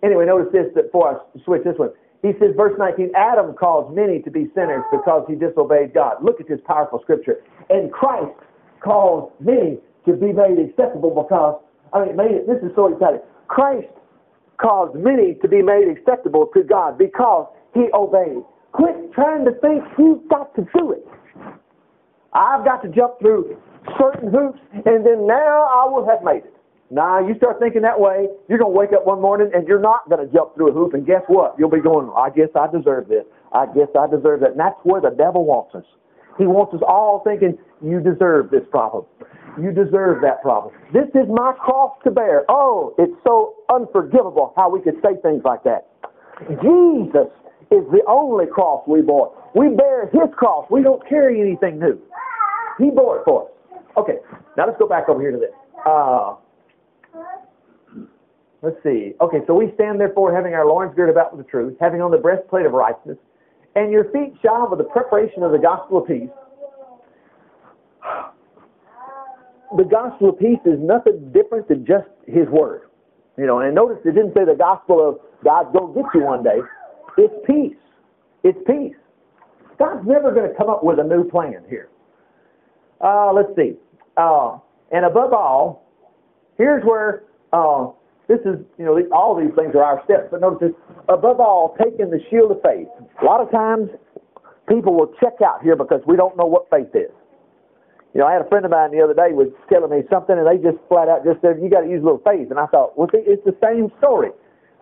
Anyway, 0.03 0.25
notice 0.25 0.51
this 0.51 0.65
before 0.73 1.21
I 1.21 1.41
switch 1.45 1.63
this 1.63 1.77
one. 1.77 1.91
He 2.21 2.33
says, 2.39 2.57
verse 2.57 2.73
19, 2.79 3.11
Adam 3.15 3.53
caused 3.53 3.95
many 3.95 4.21
to 4.23 4.31
be 4.31 4.49
sinners 4.55 4.81
because 4.91 5.25
he 5.29 5.35
disobeyed 5.35 5.93
God. 5.93 6.17
Look 6.23 6.41
at 6.41 6.47
this 6.47 6.59
powerful 6.65 6.99
scripture. 7.01 7.37
And 7.69 7.91
Christ 7.91 8.33
caused 8.81 9.33
many 9.39 9.77
to 10.05 10.13
be 10.13 10.33
made 10.33 10.57
acceptable 10.57 11.13
because, 11.13 11.61
I 11.93 12.05
mean, 12.05 12.17
it, 12.17 12.47
this 12.47 12.57
is 12.65 12.73
so 12.75 12.91
exciting. 12.91 13.21
Christ 13.47 13.93
caused 14.57 14.97
many 14.97 15.35
to 15.41 15.47
be 15.47 15.61
made 15.61 15.87
acceptable 15.87 16.49
to 16.53 16.63
God 16.63 16.97
because 16.97 17.47
he 17.73 17.85
obeyed. 17.93 18.41
Quit 18.75 19.13
trying 19.13 19.45
to 19.45 19.51
think 19.61 19.83
you've 19.97 20.27
got 20.29 20.53
to 20.55 20.67
do 20.75 20.91
it. 20.91 21.07
I've 22.33 22.65
got 22.65 22.83
to 22.83 22.89
jump 22.89 23.19
through 23.19 23.57
certain 23.97 24.29
hoops 24.29 24.59
and 24.73 25.05
then 25.05 25.25
now 25.25 25.63
I 25.63 25.87
will 25.87 26.05
have 26.07 26.23
made 26.23 26.43
it. 26.43 26.53
Now 26.91 27.25
you 27.25 27.35
start 27.37 27.59
thinking 27.59 27.81
that 27.81 27.99
way, 27.99 28.27
you're 28.47 28.59
going 28.59 28.71
to 28.71 28.77
wake 28.77 28.91
up 28.93 29.07
one 29.07 29.21
morning 29.21 29.49
and 29.55 29.67
you're 29.67 29.81
not 29.81 30.07
going 30.09 30.25
to 30.25 30.31
jump 30.31 30.55
through 30.55 30.69
a 30.69 30.73
hoop 30.73 30.93
and 30.93 31.05
guess 31.05 31.23
what? 31.27 31.55
You'll 31.57 31.69
be 31.69 31.79
going, 31.81 32.11
I 32.15 32.29
guess 32.29 32.49
I 32.55 32.67
deserve 32.67 33.07
this. 33.07 33.25
I 33.53 33.65
guess 33.67 33.87
I 33.97 34.07
deserve 34.07 34.41
that. 34.41 34.51
And 34.51 34.59
that's 34.59 34.79
where 34.83 35.01
the 35.01 35.15
devil 35.15 35.45
wants 35.45 35.73
us. 35.73 35.85
He 36.37 36.45
wants 36.45 36.73
us 36.75 36.81
all 36.85 37.23
thinking, 37.23 37.57
you 37.81 38.01
deserve 38.01 38.51
this 38.51 38.67
problem. 38.69 39.05
You 39.57 39.71
deserve 39.71 40.21
that 40.21 40.41
problem. 40.41 40.75
This 40.91 41.07
is 41.15 41.29
my 41.31 41.53
cross 41.57 41.95
to 42.03 42.11
bear. 42.11 42.43
Oh, 42.49 42.93
it's 42.99 43.15
so 43.23 43.55
unforgivable 43.73 44.51
how 44.57 44.69
we 44.69 44.81
could 44.81 44.99
say 45.01 45.15
things 45.23 45.41
like 45.45 45.63
that. 45.63 45.87
Jesus 46.61 47.31
is 47.71 47.83
the 47.91 48.01
only 48.07 48.45
cross 48.45 48.83
we 48.87 49.01
bore. 49.01 49.33
We 49.55 49.69
bear 49.69 50.07
His 50.07 50.33
cross. 50.35 50.67
We 50.69 50.83
don't 50.83 51.07
carry 51.07 51.41
anything 51.41 51.79
new. 51.79 51.99
He 52.77 52.89
bore 52.89 53.19
it 53.19 53.23
for 53.25 53.45
us. 53.45 53.51
Okay, 53.97 54.17
now 54.57 54.65
let's 54.67 54.77
go 54.77 54.87
back 54.87 55.07
over 55.07 55.21
here 55.21 55.31
to 55.31 55.37
this. 55.37 55.55
Uh, 55.85 56.35
let's 58.61 58.75
see. 58.83 59.13
Okay, 59.21 59.39
so 59.47 59.53
we 59.53 59.71
stand 59.75 59.99
therefore 59.99 60.35
having 60.35 60.53
our 60.53 60.65
loins 60.67 60.93
girded 60.95 61.15
about 61.15 61.35
with 61.35 61.45
the 61.45 61.49
truth, 61.49 61.77
having 61.79 62.01
on 62.01 62.11
the 62.11 62.17
breastplate 62.17 62.65
of 62.65 62.73
righteousness, 62.73 63.17
and 63.75 63.91
your 63.91 64.11
feet 64.11 64.33
shod 64.43 64.69
with 64.69 64.79
the 64.79 64.85
preparation 64.91 65.43
of 65.43 65.51
the 65.51 65.59
gospel 65.59 65.99
of 65.99 66.07
peace. 66.07 66.29
The 69.77 69.83
gospel 69.83 70.29
of 70.29 70.39
peace 70.39 70.59
is 70.65 70.79
nothing 70.79 71.31
different 71.31 71.67
than 71.67 71.85
just 71.85 72.07
His 72.27 72.47
word. 72.49 72.89
You 73.37 73.45
know, 73.45 73.59
and 73.59 73.75
notice 73.75 73.97
it 74.05 74.15
didn't 74.15 74.33
say 74.33 74.45
the 74.45 74.55
gospel 74.55 74.99
of 75.07 75.19
going 75.43 75.93
to 75.93 76.01
get 76.01 76.09
you 76.13 76.23
one 76.23 76.43
day. 76.43 76.59
It's 77.17 77.33
peace. 77.45 77.77
It's 78.43 78.59
peace. 78.67 78.95
God's 79.79 80.07
never 80.07 80.31
going 80.31 80.49
to 80.49 80.55
come 80.55 80.69
up 80.69 80.83
with 80.83 80.99
a 80.99 81.03
new 81.03 81.29
plan 81.29 81.63
here. 81.69 81.89
Uh, 83.01 83.31
let's 83.33 83.49
see. 83.55 83.73
Uh, 84.17 84.57
and 84.91 85.05
above 85.05 85.33
all, 85.33 85.85
here's 86.57 86.83
where 86.85 87.23
uh, 87.51 87.87
this 88.27 88.39
is, 88.45 88.55
you 88.77 88.85
know, 88.85 88.97
all 89.11 89.35
these 89.35 89.53
things 89.55 89.75
are 89.75 89.83
our 89.83 90.01
steps. 90.05 90.27
But 90.31 90.41
notice 90.41 90.69
this, 90.69 90.71
above 91.09 91.39
all, 91.39 91.75
taking 91.81 92.09
the 92.09 92.19
shield 92.29 92.51
of 92.51 92.61
faith. 92.61 92.87
A 93.21 93.25
lot 93.25 93.41
of 93.41 93.51
times, 93.51 93.89
people 94.67 94.93
will 94.95 95.11
check 95.19 95.41
out 95.45 95.61
here 95.61 95.75
because 95.75 96.01
we 96.07 96.15
don't 96.15 96.37
know 96.37 96.45
what 96.45 96.69
faith 96.69 96.93
is. 96.93 97.11
You 98.13 98.21
know, 98.21 98.27
I 98.27 98.33
had 98.33 98.41
a 98.41 98.49
friend 98.49 98.63
of 98.63 98.71
mine 98.71 98.91
the 98.91 99.03
other 99.03 99.13
day 99.13 99.35
was 99.35 99.51
telling 99.67 99.91
me 99.91 100.07
something, 100.09 100.39
and 100.39 100.47
they 100.47 100.55
just 100.55 100.79
flat 100.87 101.09
out 101.09 101.25
just 101.25 101.41
said, 101.41 101.59
"You 101.61 101.69
got 101.69 101.81
to 101.81 101.89
use 101.89 102.01
a 102.01 102.05
little 102.05 102.23
faith." 102.23 102.49
And 102.49 102.57
I 102.57 102.65
thought, 102.67 102.97
well, 102.97 103.09
see, 103.11 103.19
it's 103.27 103.43
the 103.43 103.55
same 103.61 103.91
story. 103.99 104.31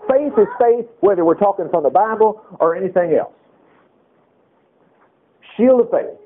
Faith 0.10 0.33
is 0.38 0.48
faith, 0.60 0.86
whether 1.00 1.24
we're 1.24 1.38
talking 1.38 1.67
from 1.69 1.83
the 1.83 1.89
Bible 1.89 2.41
or 2.60 2.75
anything 2.75 3.15
else. 3.19 3.33
Shield 5.57 5.81
of 5.81 5.91
faith. 5.91 6.17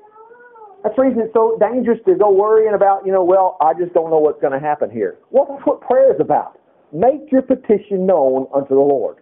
That's 0.82 0.94
the 0.96 1.02
reason 1.02 1.22
it's 1.22 1.34
so 1.34 1.58
dangerous 1.60 1.98
to 2.06 2.14
go 2.14 2.30
worrying 2.30 2.74
about, 2.74 3.04
you 3.04 3.12
know, 3.12 3.24
well, 3.24 3.56
I 3.60 3.74
just 3.74 3.92
don't 3.94 4.10
know 4.10 4.18
what's 4.18 4.40
going 4.40 4.52
to 4.52 4.60
happen 4.60 4.90
here. 4.90 5.18
Well, 5.30 5.46
that's 5.50 5.66
what 5.66 5.80
prayer 5.80 6.14
is 6.14 6.20
about. 6.20 6.58
Make 6.92 7.30
your 7.30 7.42
petition 7.42 8.06
known 8.06 8.46
unto 8.54 8.74
the 8.74 8.80
Lord. 8.80 9.18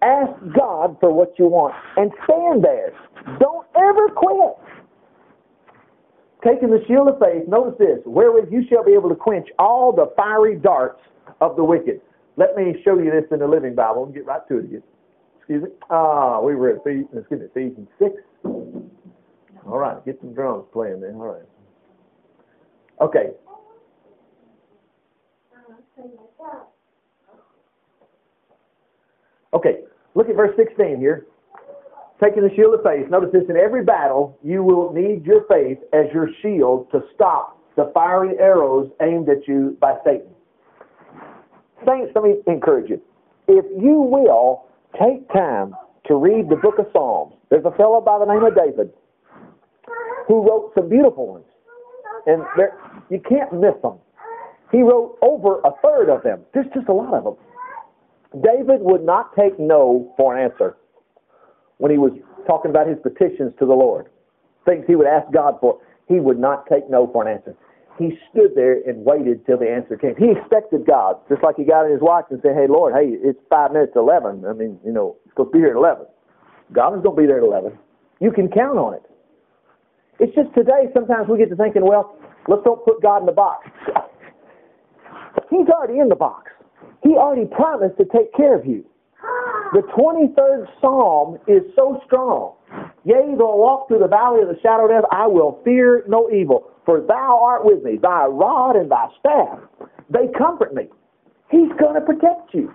Ask 0.00 0.32
God 0.56 0.96
for 1.00 1.12
what 1.12 1.38
you 1.38 1.46
want 1.46 1.74
and 1.96 2.10
stand 2.24 2.64
there. 2.64 2.92
Don't 3.38 3.66
ever 3.76 4.08
quit. 4.08 4.56
Taking 6.44 6.70
the 6.70 6.82
shield 6.88 7.08
of 7.08 7.20
faith, 7.20 7.46
notice 7.46 7.78
this, 7.78 7.98
wherewith 8.04 8.50
you 8.50 8.64
shall 8.68 8.84
be 8.84 8.92
able 8.92 9.08
to 9.08 9.14
quench 9.14 9.46
all 9.58 9.92
the 9.92 10.12
fiery 10.16 10.56
darts 10.56 11.00
of 11.40 11.54
the 11.54 11.62
wicked. 11.62 12.00
Let 12.36 12.56
me 12.56 12.74
show 12.84 12.98
you 12.98 13.10
this 13.10 13.24
in 13.30 13.38
the 13.40 13.46
Living 13.46 13.74
Bible 13.74 14.04
and 14.04 14.14
get 14.14 14.24
right 14.24 14.40
to 14.48 14.58
it 14.58 14.64
again. 14.64 14.82
Excuse 15.38 15.64
me. 15.64 15.68
Ah, 15.90 16.40
we 16.40 16.54
were 16.54 16.70
at 16.70 16.76
Ephesians, 16.80 17.08
excuse 17.14 17.40
me, 17.40 17.46
Ephesians 17.46 17.88
6. 17.98 18.14
All 19.66 19.78
right, 19.78 20.04
get 20.04 20.18
some 20.20 20.32
drums 20.32 20.64
playing 20.72 21.00
there. 21.00 21.12
All 21.12 21.34
right. 21.34 21.42
Okay. 23.00 23.30
Okay, 29.54 29.80
look 30.14 30.28
at 30.28 30.36
verse 30.36 30.56
16 30.56 30.98
here. 30.98 31.26
Taking 32.22 32.42
the 32.42 32.54
shield 32.54 32.74
of 32.74 32.82
faith. 32.82 33.10
Notice 33.10 33.30
this 33.32 33.42
in 33.48 33.56
every 33.56 33.84
battle, 33.84 34.38
you 34.42 34.62
will 34.62 34.92
need 34.92 35.26
your 35.26 35.44
faith 35.48 35.78
as 35.92 36.06
your 36.14 36.28
shield 36.40 36.90
to 36.92 37.02
stop 37.14 37.58
the 37.76 37.90
fiery 37.92 38.38
arrows 38.38 38.90
aimed 39.02 39.28
at 39.28 39.46
you 39.48 39.76
by 39.80 39.96
Satan. 40.04 40.28
Saints, 41.86 42.12
let 42.14 42.24
me 42.24 42.36
encourage 42.46 42.90
you. 42.90 43.00
If 43.48 43.64
you 43.82 43.94
will 44.00 44.66
take 45.00 45.28
time 45.32 45.74
to 46.06 46.16
read 46.16 46.48
the 46.48 46.56
book 46.56 46.78
of 46.78 46.86
Psalms, 46.92 47.34
there's 47.50 47.64
a 47.64 47.76
fellow 47.76 48.00
by 48.00 48.18
the 48.18 48.24
name 48.24 48.44
of 48.44 48.54
David 48.54 48.90
who 50.26 50.46
wrote 50.48 50.72
some 50.74 50.88
beautiful 50.88 51.26
ones. 51.26 51.44
And 52.26 52.42
you 53.10 53.20
can't 53.28 53.52
miss 53.52 53.74
them. 53.82 53.98
He 54.70 54.82
wrote 54.82 55.18
over 55.22 55.60
a 55.60 55.72
third 55.82 56.08
of 56.08 56.22
them. 56.22 56.40
There's 56.54 56.66
just 56.72 56.88
a 56.88 56.92
lot 56.92 57.12
of 57.14 57.24
them. 57.24 57.36
David 58.42 58.80
would 58.80 59.04
not 59.04 59.34
take 59.36 59.58
no 59.58 60.12
for 60.16 60.36
an 60.36 60.50
answer 60.50 60.76
when 61.78 61.90
he 61.90 61.98
was 61.98 62.12
talking 62.46 62.70
about 62.70 62.86
his 62.86 62.96
petitions 63.02 63.52
to 63.58 63.66
the 63.66 63.74
Lord. 63.74 64.06
Things 64.64 64.84
he 64.86 64.94
would 64.94 65.06
ask 65.06 65.30
God 65.32 65.56
for. 65.60 65.80
He 66.08 66.20
would 66.20 66.38
not 66.38 66.66
take 66.66 66.88
no 66.88 67.10
for 67.12 67.26
an 67.26 67.36
answer. 67.36 67.56
He 67.98 68.18
stood 68.30 68.54
there 68.54 68.80
and 68.88 69.04
waited 69.04 69.44
till 69.44 69.58
the 69.58 69.68
answer 69.68 69.96
came. 69.96 70.16
He 70.16 70.32
expected 70.32 70.86
God, 70.86 71.16
just 71.28 71.42
like 71.42 71.56
he 71.56 71.64
got 71.64 71.84
in 71.84 71.92
his 71.92 72.00
watch 72.00 72.26
and 72.30 72.40
said, 72.42 72.56
Hey, 72.56 72.66
Lord, 72.68 72.94
hey, 72.94 73.16
it's 73.20 73.38
five 73.50 73.72
minutes 73.72 73.92
to 73.94 74.00
11. 74.00 74.44
I 74.48 74.52
mean, 74.54 74.80
you 74.84 74.92
know, 74.92 75.16
it's 75.24 75.32
supposed 75.32 75.52
to 75.52 75.52
be 75.52 75.58
here 75.58 75.70
at 75.70 75.76
11. 75.76 76.06
God 76.72 76.96
is 76.96 77.02
going 77.02 77.16
to 77.16 77.22
be 77.22 77.26
there 77.26 77.38
at 77.38 77.44
11. 77.44 77.76
You 78.20 78.32
can 78.32 78.48
count 78.48 78.78
on 78.78 78.94
it. 78.94 79.02
It's 80.20 80.34
just 80.34 80.54
today, 80.54 80.88
sometimes 80.94 81.28
we 81.28 81.38
get 81.38 81.50
to 81.50 81.56
thinking, 81.56 81.84
well, 81.84 82.16
let's 82.48 82.62
don't 82.64 82.84
put 82.84 83.02
God 83.02 83.18
in 83.18 83.26
the 83.26 83.32
box. 83.32 83.68
He's 85.50 85.68
already 85.68 85.98
in 85.98 86.08
the 86.08 86.16
box. 86.16 86.50
He 87.02 87.10
already 87.10 87.46
promised 87.46 87.98
to 87.98 88.04
take 88.04 88.32
care 88.34 88.56
of 88.56 88.64
you. 88.64 88.84
The 89.72 89.82
23rd 89.96 90.66
Psalm 90.80 91.38
is 91.46 91.62
so 91.74 92.00
strong. 92.06 92.54
Yea, 93.04 93.34
though 93.36 93.52
I 93.52 93.56
walk 93.56 93.88
through 93.88 93.98
the 93.98 94.08
valley 94.08 94.42
of 94.42 94.48
the 94.48 94.58
shadow 94.62 94.84
of 94.84 94.90
death, 94.90 95.04
I 95.10 95.26
will 95.26 95.60
fear 95.64 96.04
no 96.08 96.30
evil, 96.30 96.70
for 96.86 97.00
thou 97.00 97.40
art 97.42 97.64
with 97.64 97.82
me. 97.82 97.98
Thy 98.00 98.26
rod 98.26 98.76
and 98.76 98.90
thy 98.90 99.08
staff, 99.18 99.58
they 100.08 100.28
comfort 100.38 100.74
me. 100.74 100.88
He's 101.50 101.70
going 101.78 101.94
to 101.94 102.00
protect 102.00 102.54
you. 102.54 102.72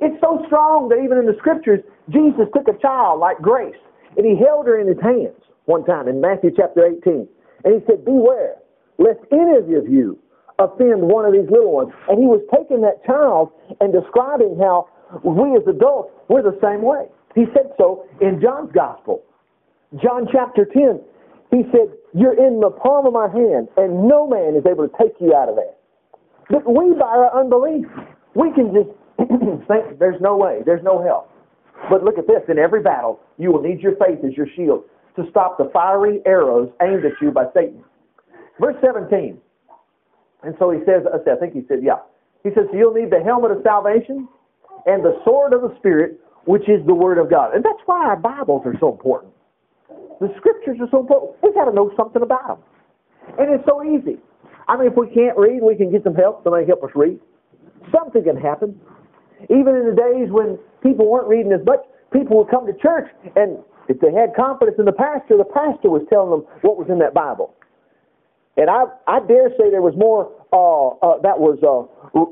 It's 0.00 0.20
so 0.20 0.42
strong 0.46 0.88
that 0.88 1.02
even 1.02 1.18
in 1.18 1.26
the 1.26 1.36
scriptures, 1.38 1.80
Jesus 2.10 2.46
took 2.54 2.68
a 2.68 2.78
child 2.80 3.20
like 3.20 3.38
Grace, 3.38 3.78
and 4.16 4.24
he 4.24 4.36
held 4.38 4.66
her 4.66 4.78
in 4.78 4.86
his 4.86 5.00
hands 5.02 5.38
one 5.66 5.84
time 5.84 6.08
in 6.08 6.20
Matthew 6.20 6.50
chapter 6.56 6.86
18. 6.86 7.28
And 7.64 7.74
he 7.74 7.80
said, 7.86 8.04
Beware, 8.04 8.56
lest 8.98 9.20
any 9.32 9.56
of 9.58 9.68
you 9.68 10.18
offend 10.58 11.02
one 11.02 11.24
of 11.24 11.32
these 11.32 11.50
little 11.50 11.72
ones. 11.72 11.92
And 12.08 12.18
he 12.18 12.26
was 12.26 12.42
taking 12.54 12.80
that 12.82 13.04
child 13.04 13.50
and 13.80 13.92
describing 13.92 14.58
how 14.60 14.88
we 15.24 15.56
as 15.56 15.66
adults, 15.66 16.10
we're 16.28 16.42
the 16.42 16.58
same 16.62 16.82
way. 16.82 17.06
He 17.34 17.44
said 17.52 17.72
so 17.78 18.06
in 18.20 18.40
John's 18.40 18.70
gospel. 18.72 19.22
John 20.02 20.26
chapter 20.30 20.64
10, 20.64 21.00
he 21.50 21.62
said, 21.70 21.94
You're 22.14 22.34
in 22.34 22.60
the 22.60 22.70
palm 22.70 23.06
of 23.06 23.12
my 23.12 23.28
hand, 23.28 23.68
and 23.76 24.08
no 24.08 24.26
man 24.26 24.54
is 24.56 24.64
able 24.66 24.88
to 24.88 24.94
take 24.98 25.14
you 25.20 25.34
out 25.34 25.48
of 25.48 25.56
that. 25.56 25.78
But 26.50 26.66
we, 26.66 26.94
by 26.94 27.06
our 27.06 27.40
unbelief, 27.40 27.86
we 28.34 28.52
can 28.52 28.74
just 28.74 28.90
think 29.68 29.98
there's 29.98 30.20
no 30.20 30.36
way, 30.36 30.60
there's 30.66 30.82
no 30.82 31.02
help. 31.02 31.30
But 31.90 32.02
look 32.02 32.18
at 32.18 32.26
this 32.26 32.42
in 32.48 32.58
every 32.58 32.82
battle, 32.82 33.20
you 33.38 33.52
will 33.52 33.62
need 33.62 33.80
your 33.80 33.96
faith 33.96 34.18
as 34.24 34.36
your 34.36 34.46
shield 34.56 34.84
to 35.16 35.24
stop 35.30 35.58
the 35.58 35.70
fiery 35.72 36.20
arrows 36.26 36.70
aimed 36.82 37.04
at 37.04 37.12
you 37.20 37.30
by 37.30 37.44
Satan. 37.54 37.84
Verse 38.60 38.76
17. 38.82 39.38
And 40.42 40.54
so 40.58 40.70
he 40.70 40.80
says, 40.84 41.02
I 41.06 41.36
think 41.36 41.54
he 41.54 41.62
said, 41.68 41.78
yeah. 41.82 41.98
He 42.42 42.50
says, 42.50 42.66
so 42.70 42.76
you'll 42.76 42.94
need 42.94 43.10
the 43.10 43.22
helmet 43.24 43.50
of 43.50 43.62
salvation 43.62 44.28
and 44.86 45.04
the 45.04 45.18
sword 45.24 45.52
of 45.52 45.62
the 45.62 45.74
Spirit, 45.78 46.20
which 46.46 46.68
is 46.68 46.84
the 46.86 46.94
Word 46.94 47.18
of 47.18 47.30
God. 47.30 47.54
And 47.54 47.64
that's 47.64 47.80
why 47.86 48.04
our 48.04 48.16
Bibles 48.16 48.62
are 48.64 48.74
so 48.80 48.92
important. 48.92 49.32
The 50.20 50.28
Scriptures 50.36 50.78
are 50.80 50.88
so 50.90 51.00
important. 51.00 51.36
We've 51.42 51.54
got 51.54 51.66
to 51.66 51.74
know 51.74 51.92
something 51.96 52.22
about 52.22 52.46
them. 52.46 52.58
And 53.38 53.54
it's 53.54 53.64
so 53.66 53.82
easy. 53.82 54.18
I 54.68 54.76
mean, 54.76 54.88
if 54.88 54.96
we 54.96 55.08
can't 55.12 55.36
read, 55.36 55.62
we 55.62 55.76
can 55.76 55.90
get 55.90 56.04
some 56.04 56.14
help. 56.14 56.44
Somebody 56.44 56.66
help 56.66 56.84
us 56.84 56.90
read. 56.94 57.18
Something 57.92 58.24
can 58.24 58.36
happen. 58.36 58.78
Even 59.50 59.76
in 59.76 59.88
the 59.90 59.96
days 59.96 60.28
when 60.30 60.58
people 60.82 61.08
weren't 61.10 61.28
reading 61.28 61.52
as 61.52 61.64
much, 61.64 61.80
people 62.12 62.38
would 62.38 62.48
come 62.48 62.66
to 62.66 62.72
church 62.80 63.08
and 63.36 63.58
if 63.88 64.00
they 64.00 64.12
had 64.12 64.34
confidence 64.34 64.76
in 64.78 64.84
the 64.84 64.92
pastor, 64.92 65.36
the 65.36 65.44
pastor 65.44 65.90
was 65.90 66.02
telling 66.08 66.30
them 66.30 66.44
what 66.62 66.78
was 66.78 66.88
in 66.88 66.98
that 67.00 67.12
Bible. 67.12 67.54
And 68.56 68.70
I, 68.70 68.84
I 69.06 69.20
dare 69.20 69.50
say 69.58 69.70
there 69.70 69.82
was 69.82 69.94
more 69.96 70.30
uh, 70.52 70.94
uh, 71.04 71.20
that 71.20 71.38
was 71.38 71.58
uh, 71.60 71.84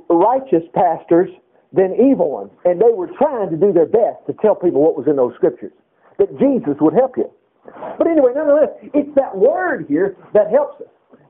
righteous 0.08 0.62
pastors 0.72 1.28
than 1.72 1.94
evil 1.94 2.30
ones, 2.30 2.50
and 2.64 2.80
they 2.80 2.92
were 2.92 3.08
trying 3.18 3.50
to 3.50 3.56
do 3.56 3.72
their 3.72 3.86
best 3.86 4.20
to 4.26 4.34
tell 4.42 4.54
people 4.54 4.82
what 4.82 4.96
was 4.96 5.06
in 5.08 5.16
those 5.16 5.34
scriptures, 5.36 5.72
that 6.18 6.28
Jesus 6.38 6.76
would 6.80 6.94
help 6.94 7.16
you. 7.16 7.30
But 7.98 8.06
anyway, 8.06 8.32
nonetheless, 8.34 8.70
it's 8.92 9.14
that 9.14 9.36
word 9.36 9.86
here 9.88 10.16
that 10.34 10.50
helps 10.50 10.80
us. 10.80 10.88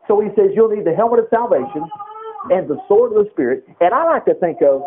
So 0.09 0.21
he 0.21 0.29
says 0.35 0.51
you'll 0.55 0.75
need 0.75 0.85
the 0.85 0.95
helmet 0.95 1.21
of 1.21 1.27
salvation 1.31 1.85
and 2.51 2.69
the 2.69 2.79
sword 2.89 3.13
of 3.13 3.25
the 3.25 3.31
Spirit. 3.31 3.65
And 3.81 3.95
I 3.95 4.05
like 4.05 4.25
to 4.25 4.35
think 4.35 4.59
of 4.63 4.83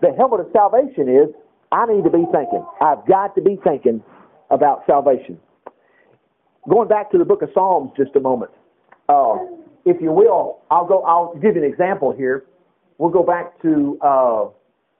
the 0.00 0.12
helmet 0.16 0.40
of 0.40 0.46
salvation 0.52 1.08
is 1.08 1.28
I 1.72 1.86
need 1.86 2.04
to 2.04 2.10
be 2.10 2.24
thinking. 2.32 2.64
I've 2.80 3.06
got 3.06 3.34
to 3.34 3.42
be 3.42 3.58
thinking 3.62 4.02
about 4.50 4.84
salvation. 4.86 5.38
Going 6.68 6.88
back 6.88 7.10
to 7.12 7.18
the 7.18 7.24
book 7.24 7.42
of 7.42 7.50
Psalms 7.52 7.90
just 7.96 8.16
a 8.16 8.20
moment. 8.20 8.50
Uh, 9.08 9.36
if 9.84 10.00
you 10.00 10.12
will, 10.12 10.60
I'll 10.70 10.86
go. 10.86 11.02
I'll 11.02 11.34
give 11.34 11.56
you 11.56 11.64
an 11.64 11.68
example 11.70 12.12
here. 12.12 12.44
We'll 12.98 13.10
go 13.10 13.22
back 13.22 13.60
to. 13.62 13.98
Uh, 14.00 14.48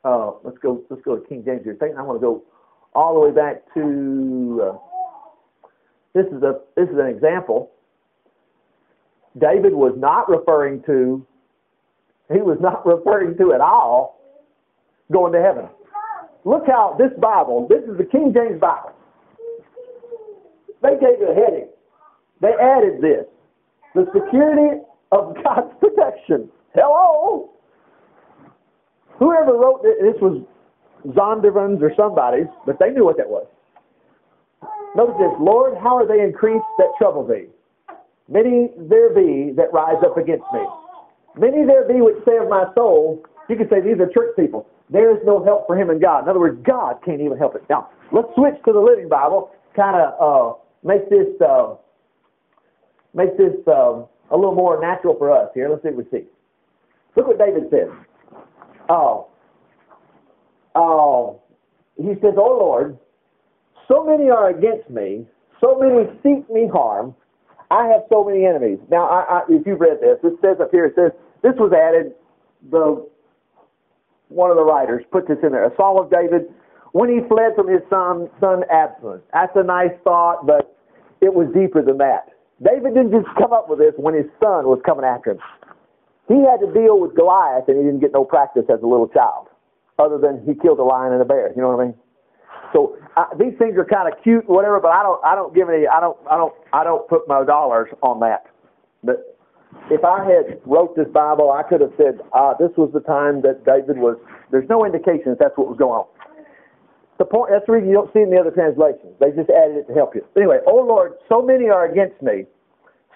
uh, 0.04 0.32
let's 0.44 0.58
go. 0.58 0.82
Let's 0.88 1.02
go 1.02 1.16
to 1.16 1.28
King 1.28 1.42
James 1.44 1.62
here. 1.64 1.76
I 1.80 2.02
want 2.02 2.20
to 2.20 2.26
go 2.26 2.42
all 2.94 3.14
the 3.14 3.20
way 3.20 3.30
back 3.30 3.62
to. 3.74 4.72
Uh, 4.72 4.78
this 6.14 6.26
is 6.26 6.42
a. 6.42 6.60
This 6.76 6.88
is 6.88 6.98
an 6.98 7.06
example. 7.06 7.70
David 9.38 9.74
was 9.74 9.94
not 9.96 10.28
referring 10.28 10.82
to. 10.84 11.26
He 12.32 12.40
was 12.40 12.58
not 12.60 12.84
referring 12.86 13.36
to 13.38 13.52
at 13.52 13.60
all 13.60 14.20
going 15.12 15.32
to 15.32 15.40
heaven. 15.40 15.68
Look 16.44 16.64
how 16.66 16.96
this 16.98 17.10
Bible. 17.20 17.66
This 17.68 17.82
is 17.82 17.98
the 17.98 18.04
King 18.04 18.32
James 18.34 18.60
Bible. 18.60 18.92
They 20.82 20.96
gave 20.98 21.20
a 21.20 21.34
heading. 21.34 21.68
They 22.40 22.52
added 22.58 23.02
this 23.02 23.26
the 23.94 24.06
security 24.14 24.80
of 25.12 25.34
God's 25.44 25.74
protection. 25.80 26.48
Hello? 26.74 27.50
Whoever 29.20 29.52
wrote 29.52 29.82
this, 29.84 29.96
this 30.00 30.20
was 30.20 30.42
Zondervan's 31.08 31.82
or 31.82 31.92
somebody's, 31.94 32.48
but 32.66 32.78
they 32.80 32.90
knew 32.90 33.04
what 33.04 33.16
that 33.18 33.28
was. 33.28 33.46
Notice 34.96 35.14
this, 35.20 35.36
Lord, 35.38 35.76
how 35.78 35.96
are 35.96 36.08
they 36.08 36.24
increased 36.24 36.66
that 36.78 36.90
trouble 36.98 37.24
thee? 37.24 37.46
Many 38.28 38.70
there 38.76 39.14
be 39.14 39.52
that 39.56 39.72
rise 39.72 40.02
up 40.04 40.16
against 40.16 40.44
me. 40.52 40.64
Many 41.36 41.66
there 41.66 41.86
be 41.86 42.00
which 42.00 42.16
say 42.24 42.38
of 42.38 42.48
my 42.48 42.64
soul, 42.74 43.22
you 43.48 43.56
could 43.56 43.68
say 43.68 43.80
these 43.80 44.00
are 44.00 44.08
church 44.08 44.34
people. 44.36 44.66
There 44.88 45.14
is 45.14 45.22
no 45.24 45.44
help 45.44 45.66
for 45.66 45.76
him 45.76 45.90
in 45.90 46.00
God. 46.00 46.24
In 46.24 46.28
other 46.28 46.40
words, 46.40 46.58
God 46.66 46.96
can't 47.04 47.20
even 47.20 47.38
help 47.38 47.54
it. 47.54 47.62
Now, 47.70 47.90
let's 48.12 48.28
switch 48.34 48.54
to 48.64 48.72
the 48.72 48.80
Living 48.80 49.08
Bible, 49.08 49.50
kind 49.76 49.96
of 49.96 50.08
uh, 50.18 50.58
make 50.82 51.08
this 51.10 51.28
uh, 51.40 51.74
make 53.14 53.36
this 53.36 53.54
um, 53.68 54.06
a 54.30 54.36
little 54.36 54.54
more 54.54 54.80
natural 54.80 55.14
for 55.16 55.30
us 55.30 55.50
here. 55.54 55.68
Let's 55.68 55.82
see 55.82 55.90
what 55.90 56.10
we 56.10 56.18
see. 56.18 56.26
Look 57.16 57.26
what 57.28 57.38
David 57.38 57.70
says. 57.70 57.90
Oh, 58.90 59.28
oh, 60.74 61.40
he 61.96 62.14
says, 62.20 62.34
"Oh 62.36 62.58
Lord, 62.58 62.98
so 63.86 64.04
many 64.04 64.30
are 64.30 64.50
against 64.50 64.90
me, 64.90 65.26
so 65.60 65.78
many 65.78 66.10
seek 66.24 66.50
me 66.50 66.66
harm. 66.66 67.14
I 67.70 67.86
have 67.86 68.02
so 68.10 68.24
many 68.24 68.44
enemies." 68.46 68.78
Now, 68.90 69.06
I, 69.06 69.20
I, 69.22 69.40
if 69.48 69.64
you've 69.64 69.80
read 69.80 70.00
this, 70.00 70.18
it 70.24 70.34
says 70.42 70.56
up 70.60 70.72
here, 70.72 70.86
it 70.86 70.94
says 70.96 71.12
this 71.42 71.54
was 71.56 71.72
added. 71.72 72.14
The 72.70 73.08
one 74.28 74.50
of 74.50 74.56
the 74.56 74.64
writers 74.64 75.04
put 75.12 75.28
this 75.28 75.38
in 75.42 75.52
there. 75.52 75.64
A 75.64 75.74
Psalm 75.76 75.96
of 75.98 76.10
David 76.10 76.52
when 76.92 77.08
he 77.08 77.20
fled 77.28 77.54
from 77.54 77.68
his 77.68 77.82
son, 77.88 78.28
son 78.40 78.64
Absalom. 78.70 79.22
That's 79.32 79.52
a 79.54 79.62
nice 79.62 79.92
thought, 80.02 80.46
but 80.46 80.76
it 81.20 81.32
was 81.32 81.46
deeper 81.54 81.82
than 81.82 81.98
that. 81.98 82.30
David 82.62 82.94
didn't 82.94 83.12
just 83.12 83.28
come 83.38 83.52
up 83.52 83.68
with 83.68 83.78
this 83.78 83.94
when 83.96 84.14
his 84.14 84.26
son 84.42 84.66
was 84.66 84.80
coming 84.84 85.04
after 85.04 85.32
him. 85.32 85.38
He 86.30 86.38
had 86.46 86.62
to 86.62 86.70
deal 86.70 87.02
with 87.02 87.18
Goliath, 87.18 87.66
and 87.66 87.76
he 87.76 87.82
didn't 87.82 87.98
get 87.98 88.14
no 88.14 88.22
practice 88.22 88.62
as 88.70 88.78
a 88.82 88.86
little 88.86 89.08
child, 89.10 89.50
other 89.98 90.14
than 90.16 90.46
he 90.46 90.54
killed 90.54 90.78
a 90.78 90.86
lion 90.86 91.12
and 91.12 91.20
a 91.20 91.24
bear. 91.24 91.50
You 91.56 91.60
know 91.60 91.74
what 91.74 91.82
I 91.82 91.86
mean? 91.90 91.94
So 92.72 92.94
uh, 93.16 93.26
these 93.34 93.58
things 93.58 93.74
are 93.74 93.84
kind 93.84 94.06
of 94.06 94.14
cute, 94.22 94.48
whatever. 94.48 94.78
But 94.78 94.94
I 94.94 95.02
don't, 95.02 95.18
I 95.26 95.34
don't 95.34 95.52
give 95.52 95.68
any, 95.68 95.90
I 95.90 95.98
don't, 95.98 96.16
I 96.30 96.36
don't, 96.36 96.54
I 96.72 96.84
don't 96.84 97.02
put 97.08 97.26
my 97.26 97.42
dollars 97.44 97.90
on 98.02 98.20
that. 98.20 98.46
But 99.02 99.36
if 99.90 100.04
I 100.04 100.22
had 100.22 100.62
wrote 100.66 100.94
this 100.94 101.08
Bible, 101.12 101.50
I 101.50 101.66
could 101.66 101.80
have 101.80 101.92
said 101.98 102.22
uh, 102.30 102.54
this 102.62 102.70
was 102.78 102.90
the 102.94 103.02
time 103.02 103.42
that 103.42 103.66
David 103.66 103.98
was. 103.98 104.14
There's 104.52 104.68
no 104.70 104.86
indication 104.86 105.34
that 105.34 105.38
that's 105.40 105.58
what 105.58 105.66
was 105.66 105.78
going 105.78 105.98
on. 105.98 106.06
The 107.18 107.24
point, 107.24 107.50
that's 107.50 107.66
the 107.66 107.72
reason 107.72 107.90
you 107.90 107.98
don't 107.98 108.12
see 108.14 108.20
it 108.20 108.30
in 108.30 108.30
the 108.30 108.38
other 108.38 108.54
translations. 108.54 109.18
They 109.18 109.34
just 109.34 109.50
added 109.50 109.82
it 109.82 109.86
to 109.90 109.94
help 109.94 110.14
you. 110.14 110.22
Anyway, 110.36 110.62
oh 110.66 110.78
Lord, 110.86 111.18
so 111.28 111.42
many 111.42 111.68
are 111.68 111.90
against 111.90 112.22
me. 112.22 112.46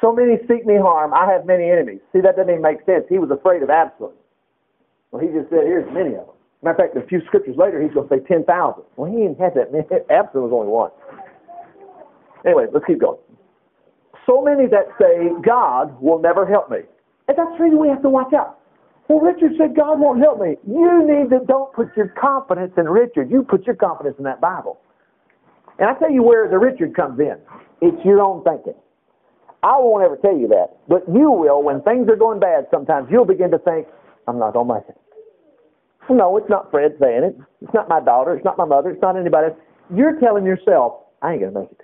So 0.01 0.13
many 0.13 0.37
seek 0.49 0.67
me 0.67 0.77
harm. 0.77 1.15
I 1.15 1.31
have 1.31 1.47
many 1.47 1.71
enemies. 1.71 2.01
See, 2.13 2.21
that 2.21 2.37
doesn't 2.37 2.51
even 2.51 2.63
make 2.63 2.85
sense. 2.85 3.05
He 3.09 3.19
was 3.19 3.31
afraid 3.31 3.63
of 3.63 3.71
Absalom. 3.71 4.13
Well, 5.11 5.23
he 5.23 5.29
just 5.29 5.49
said, 5.51 5.65
here's 5.65 5.87
many 5.95 6.15
of 6.19 6.27
them. 6.27 6.37
Matter 6.63 6.85
of 6.85 6.93
fact, 6.93 7.05
a 7.05 7.07
few 7.07 7.21
scriptures 7.27 7.57
later, 7.57 7.81
he's 7.81 7.93
going 7.93 8.09
to 8.09 8.15
say 8.15 8.25
10,000. 8.27 8.49
Well, 8.97 9.11
he 9.11 9.19
didn't 9.19 9.39
have 9.39 9.55
that 9.55 9.71
many. 9.71 9.85
Absalom 10.11 10.51
was 10.51 10.53
only 10.53 10.69
one. 10.69 10.91
Anyway, 12.45 12.67
let's 12.73 12.85
keep 12.87 13.01
going. 13.01 13.19
So 14.27 14.43
many 14.43 14.67
that 14.69 14.89
say, 14.99 15.31
God 15.45 16.01
will 16.01 16.21
never 16.21 16.47
help 16.47 16.71
me. 16.71 16.79
And 17.29 17.37
that's 17.39 17.57
the 17.57 17.65
reason 17.65 17.79
we 17.79 17.89
have 17.89 18.03
to 18.03 18.09
watch 18.11 18.33
out. 18.33 18.59
Well, 19.09 19.21
Richard 19.21 19.53
said 19.59 19.77
God 19.77 20.01
won't 20.01 20.21
help 20.21 20.41
me. 20.41 20.57
You 20.67 21.05
need 21.05 21.31
to 21.31 21.45
don't 21.47 21.73
put 21.75 21.95
your 21.97 22.09
confidence 22.09 22.73
in 22.77 22.89
Richard. 22.89 23.31
You 23.31 23.43
put 23.43 23.67
your 23.67 23.77
confidence 23.77 24.17
in 24.19 24.25
that 24.25 24.41
Bible. 24.41 24.81
And 25.79 25.89
I 25.89 25.95
tell 25.99 26.11
you 26.11 26.23
where 26.23 26.49
the 26.49 26.59
Richard 26.59 26.97
comes 26.97 27.19
in. 27.21 27.37
It's 27.83 28.03
your 28.05 28.23
own 28.23 28.43
thinking. 28.45 28.75
I 29.65 29.81
won't 29.81 30.05
ever 30.05 30.19
tell 30.19 30.37
you 30.37 30.47
that, 30.49 30.77
but 30.89 31.09
you 31.09 31.31
will 31.31 31.63
when 31.63 31.81
things 31.83 32.07
are 32.11 32.17
going 32.17 32.39
bad. 32.39 32.67
Sometimes 32.71 33.09
you'll 33.11 33.25
begin 33.25 33.51
to 33.51 33.59
think, 33.59 33.89
"I'm 34.29 34.39
not 34.39 34.53
going 34.53 34.69
to 34.69 34.75
make 34.75 34.89
it." 34.89 34.99
No, 36.11 36.37
it's 36.37 36.51
not 36.51 36.71
Fred 36.71 36.97
saying 37.01 37.25
it. 37.25 37.37
It's 37.63 37.73
not 37.73 37.89
my 37.89 38.01
daughter. 38.01 38.35
It's 38.35 38.45
not 38.45 38.59
my 38.59 38.67
mother. 38.67 38.91
It's 38.91 39.01
not 39.01 39.17
anybody. 39.17 39.55
You're 39.89 40.21
telling 40.21 40.45
yourself, 40.45 41.01
"I 41.23 41.33
ain't 41.33 41.41
going 41.41 41.55
to 41.55 41.61
make 41.61 41.73
it," 41.73 41.81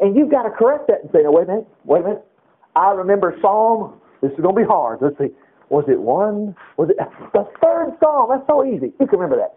and 0.00 0.16
you've 0.16 0.30
got 0.30 0.42
to 0.42 0.50
correct 0.50 0.88
that 0.88 1.02
and 1.02 1.10
say, 1.12 1.22
"No, 1.22 1.30
wait 1.30 1.44
a 1.44 1.46
minute, 1.46 1.68
wait 1.84 2.00
a 2.00 2.04
minute." 2.04 2.24
I 2.74 2.90
remember 2.90 3.38
Psalm. 3.40 4.00
This 4.20 4.32
is 4.32 4.40
going 4.40 4.56
to 4.56 4.60
be 4.60 4.66
hard. 4.66 4.98
Let's 5.00 5.16
see. 5.18 5.30
Was 5.70 5.84
it 5.86 6.00
one? 6.00 6.56
Was 6.76 6.90
it 6.90 6.96
the 7.32 7.46
third 7.62 7.94
psalm? 8.00 8.30
That's 8.30 8.46
so 8.48 8.64
easy. 8.64 8.92
You 8.98 9.06
can 9.06 9.20
remember 9.20 9.36
that. 9.36 9.54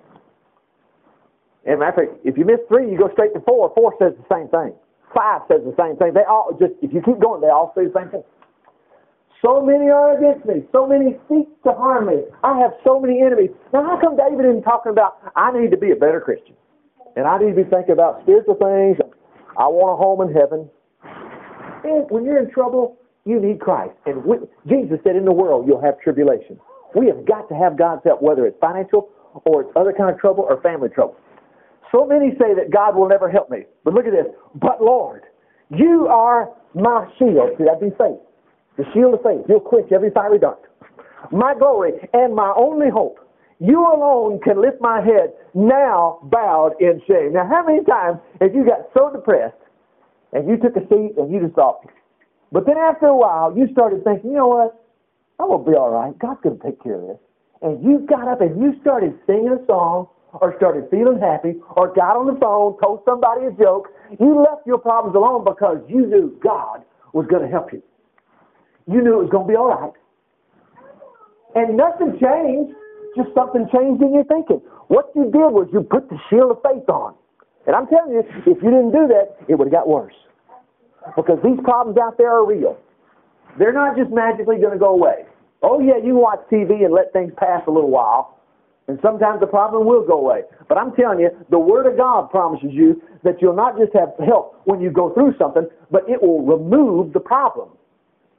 And 1.65 1.79
matter 1.79 2.03
of 2.03 2.09
fact, 2.09 2.19
if 2.25 2.37
you 2.37 2.45
miss 2.45 2.59
three, 2.67 2.91
you 2.91 2.97
go 2.97 3.09
straight 3.13 3.33
to 3.33 3.39
four. 3.41 3.71
Four 3.73 3.95
says 3.97 4.13
the 4.17 4.35
same 4.35 4.47
thing. 4.49 4.73
Five 5.13 5.41
says 5.47 5.61
the 5.65 5.75
same 5.77 5.97
thing. 5.97 6.13
They 6.13 6.23
all 6.23 6.55
just 6.59 6.73
if 6.81 6.93
you 6.93 7.01
keep 7.01 7.19
going, 7.19 7.41
they 7.41 7.51
all 7.51 7.73
say 7.75 7.85
the 7.85 7.95
same 7.95 8.09
thing. 8.09 8.23
So 9.41 9.59
many 9.59 9.89
are 9.89 10.15
against 10.15 10.45
me. 10.45 10.63
So 10.71 10.85
many 10.85 11.17
seek 11.27 11.49
to 11.63 11.73
harm 11.73 12.07
me. 12.07 12.21
I 12.43 12.59
have 12.59 12.71
so 12.85 12.99
many 12.99 13.21
enemies. 13.21 13.49
Now, 13.73 13.83
how 13.83 13.97
come 13.99 14.15
David 14.15 14.45
isn't 14.45 14.61
talking 14.61 14.91
about 14.91 15.17
I 15.35 15.51
need 15.51 15.71
to 15.71 15.77
be 15.77 15.91
a 15.91 15.95
better 15.95 16.21
Christian, 16.21 16.53
and 17.15 17.25
I 17.25 17.39
need 17.39 17.57
to 17.57 17.63
be 17.63 17.69
thinking 17.69 17.93
about 17.93 18.21
spiritual 18.21 18.55
things? 18.55 19.01
I 19.57 19.67
want 19.67 19.93
a 19.93 19.97
home 19.97 20.21
in 20.21 20.33
heaven. 20.33 20.69
And 21.83 22.05
when 22.09 22.23
you're 22.23 22.37
in 22.37 22.51
trouble, 22.51 22.97
you 23.25 23.39
need 23.41 23.59
Christ. 23.59 23.93
And 24.05 24.23
we, 24.23 24.37
Jesus 24.67 24.99
said, 25.03 25.15
in 25.15 25.25
the 25.25 25.33
world 25.33 25.67
you'll 25.67 25.81
have 25.81 25.99
tribulation. 25.99 26.59
We 26.95 27.07
have 27.07 27.25
got 27.25 27.49
to 27.49 27.55
have 27.55 27.77
God's 27.77 28.01
help, 28.05 28.21
whether 28.21 28.45
it's 28.45 28.57
financial 28.59 29.09
or 29.45 29.61
it's 29.61 29.71
other 29.75 29.93
kind 29.93 30.13
of 30.13 30.19
trouble 30.19 30.45
or 30.47 30.61
family 30.61 30.89
trouble. 30.89 31.15
So 31.91 32.05
many 32.05 32.31
say 32.31 32.53
that 32.55 32.71
God 32.71 32.95
will 32.95 33.07
never 33.07 33.29
help 33.29 33.49
me. 33.49 33.65
But 33.83 33.93
look 33.93 34.05
at 34.05 34.11
this. 34.11 34.27
But 34.55 34.81
Lord, 34.81 35.23
you 35.69 36.07
are 36.07 36.49
my 36.73 37.07
shield. 37.19 37.51
See, 37.57 37.65
that'd 37.65 37.81
be 37.81 37.95
faith. 37.97 38.19
The 38.77 38.85
shield 38.93 39.13
of 39.13 39.21
faith. 39.23 39.45
You'll 39.49 39.59
quench 39.59 39.91
every 39.91 40.09
fiery 40.11 40.39
dart. 40.39 40.61
My 41.31 41.53
glory 41.53 41.93
and 42.13 42.33
my 42.35 42.53
only 42.55 42.89
hope. 42.89 43.19
You 43.59 43.79
alone 43.85 44.39
can 44.43 44.59
lift 44.59 44.81
my 44.81 45.01
head 45.01 45.33
now 45.53 46.19
bowed 46.23 46.73
in 46.79 47.01
shame. 47.07 47.33
Now, 47.33 47.47
how 47.47 47.63
many 47.65 47.83
times 47.83 48.17
have 48.39 48.55
you 48.55 48.65
got 48.65 48.89
so 48.97 49.11
depressed 49.11 49.53
and 50.33 50.49
you 50.49 50.57
took 50.57 50.75
a 50.77 50.87
seat 50.87 51.13
and 51.17 51.31
you 51.31 51.41
just 51.41 51.53
thought, 51.53 51.85
but 52.51 52.65
then 52.65 52.77
after 52.77 53.05
a 53.05 53.15
while, 53.15 53.55
you 53.55 53.67
started 53.71 54.03
thinking, 54.03 54.31
you 54.31 54.37
know 54.37 54.47
what? 54.47 54.77
Going 55.37 55.65
to 55.65 55.71
be 55.71 55.75
all 55.75 55.91
right. 55.91 56.17
God's 56.19 56.39
going 56.43 56.59
to 56.59 56.63
take 56.63 56.81
care 56.83 56.95
of 56.95 57.07
this. 57.07 57.17
And 57.61 57.83
you 57.83 58.05
got 58.07 58.27
up 58.27 58.41
and 58.41 58.61
you 58.61 58.73
started 58.81 59.17
singing 59.25 59.49
a 59.49 59.65
song 59.65 60.07
or 60.41 60.57
started 60.57 60.89
feeling 60.89 61.21
happy 61.21 61.61
or 61.77 61.93
got 61.93 62.17
on 62.17 62.25
the 62.25 62.37
phone, 62.41 62.75
told 62.81 63.05
somebody 63.05 63.45
a 63.45 63.51
joke. 63.53 63.93
You 64.19 64.41
left 64.41 64.65
your 64.65 64.79
problems 64.79 65.15
alone 65.15 65.45
because 65.45 65.77
you 65.87 66.05
knew 66.05 66.35
God 66.43 66.83
was 67.13 67.25
going 67.29 67.45
to 67.45 67.47
help 67.47 67.71
you. 67.71 67.81
You 68.89 69.01
knew 69.01 69.21
it 69.21 69.29
was 69.29 69.31
going 69.31 69.45
to 69.45 69.51
be 69.51 69.55
all 69.55 69.69
right. 69.69 69.93
And 71.53 71.77
nothing 71.77 72.17
changed, 72.17 72.73
just 73.15 73.29
something 73.37 73.69
changed 73.69 74.01
in 74.01 74.13
your 74.13 74.25
thinking. 74.25 74.59
What 74.89 75.13
you 75.15 75.29
did 75.29 75.53
was 75.53 75.69
you 75.71 75.85
put 75.85 76.09
the 76.09 76.17
shield 76.29 76.51
of 76.51 76.59
faith 76.65 76.89
on. 76.89 77.13
And 77.67 77.75
I'm 77.75 77.85
telling 77.87 78.13
you, 78.13 78.23
if 78.25 78.57
you 78.57 78.71
didn't 78.73 78.91
do 78.91 79.05
that, 79.13 79.37
it 79.47 79.55
would 79.55 79.67
have 79.69 79.85
got 79.85 79.87
worse. 79.87 80.17
Because 81.15 81.37
these 81.43 81.59
problems 81.63 81.97
out 82.01 82.17
there 82.17 82.33
are 82.33 82.45
real. 82.45 82.77
They're 83.59 83.73
not 83.73 83.95
just 83.95 84.09
magically 84.09 84.57
going 84.57 84.73
to 84.73 84.79
go 84.79 84.89
away. 84.89 85.25
Oh, 85.61 85.79
yeah, 85.79 85.97
you 86.01 86.15
watch 86.15 86.41
TV 86.51 86.83
and 86.85 86.93
let 86.93 87.13
things 87.13 87.31
pass 87.37 87.61
a 87.67 87.71
little 87.71 87.91
while, 87.91 88.40
and 88.91 88.99
sometimes 89.01 89.39
the 89.39 89.47
problem 89.47 89.87
will 89.87 90.05
go 90.05 90.19
away. 90.19 90.41
But 90.67 90.77
I'm 90.77 90.91
telling 90.95 91.21
you, 91.21 91.29
the 91.49 91.57
Word 91.57 91.87
of 91.87 91.95
God 91.95 92.29
promises 92.29 92.71
you 92.73 93.01
that 93.23 93.41
you'll 93.41 93.55
not 93.55 93.77
just 93.79 93.93
have 93.93 94.09
help 94.19 94.59
when 94.65 94.81
you 94.81 94.91
go 94.91 95.13
through 95.13 95.33
something, 95.39 95.65
but 95.89 96.03
it 96.09 96.21
will 96.21 96.43
remove 96.43 97.13
the 97.13 97.21
problem. 97.21 97.69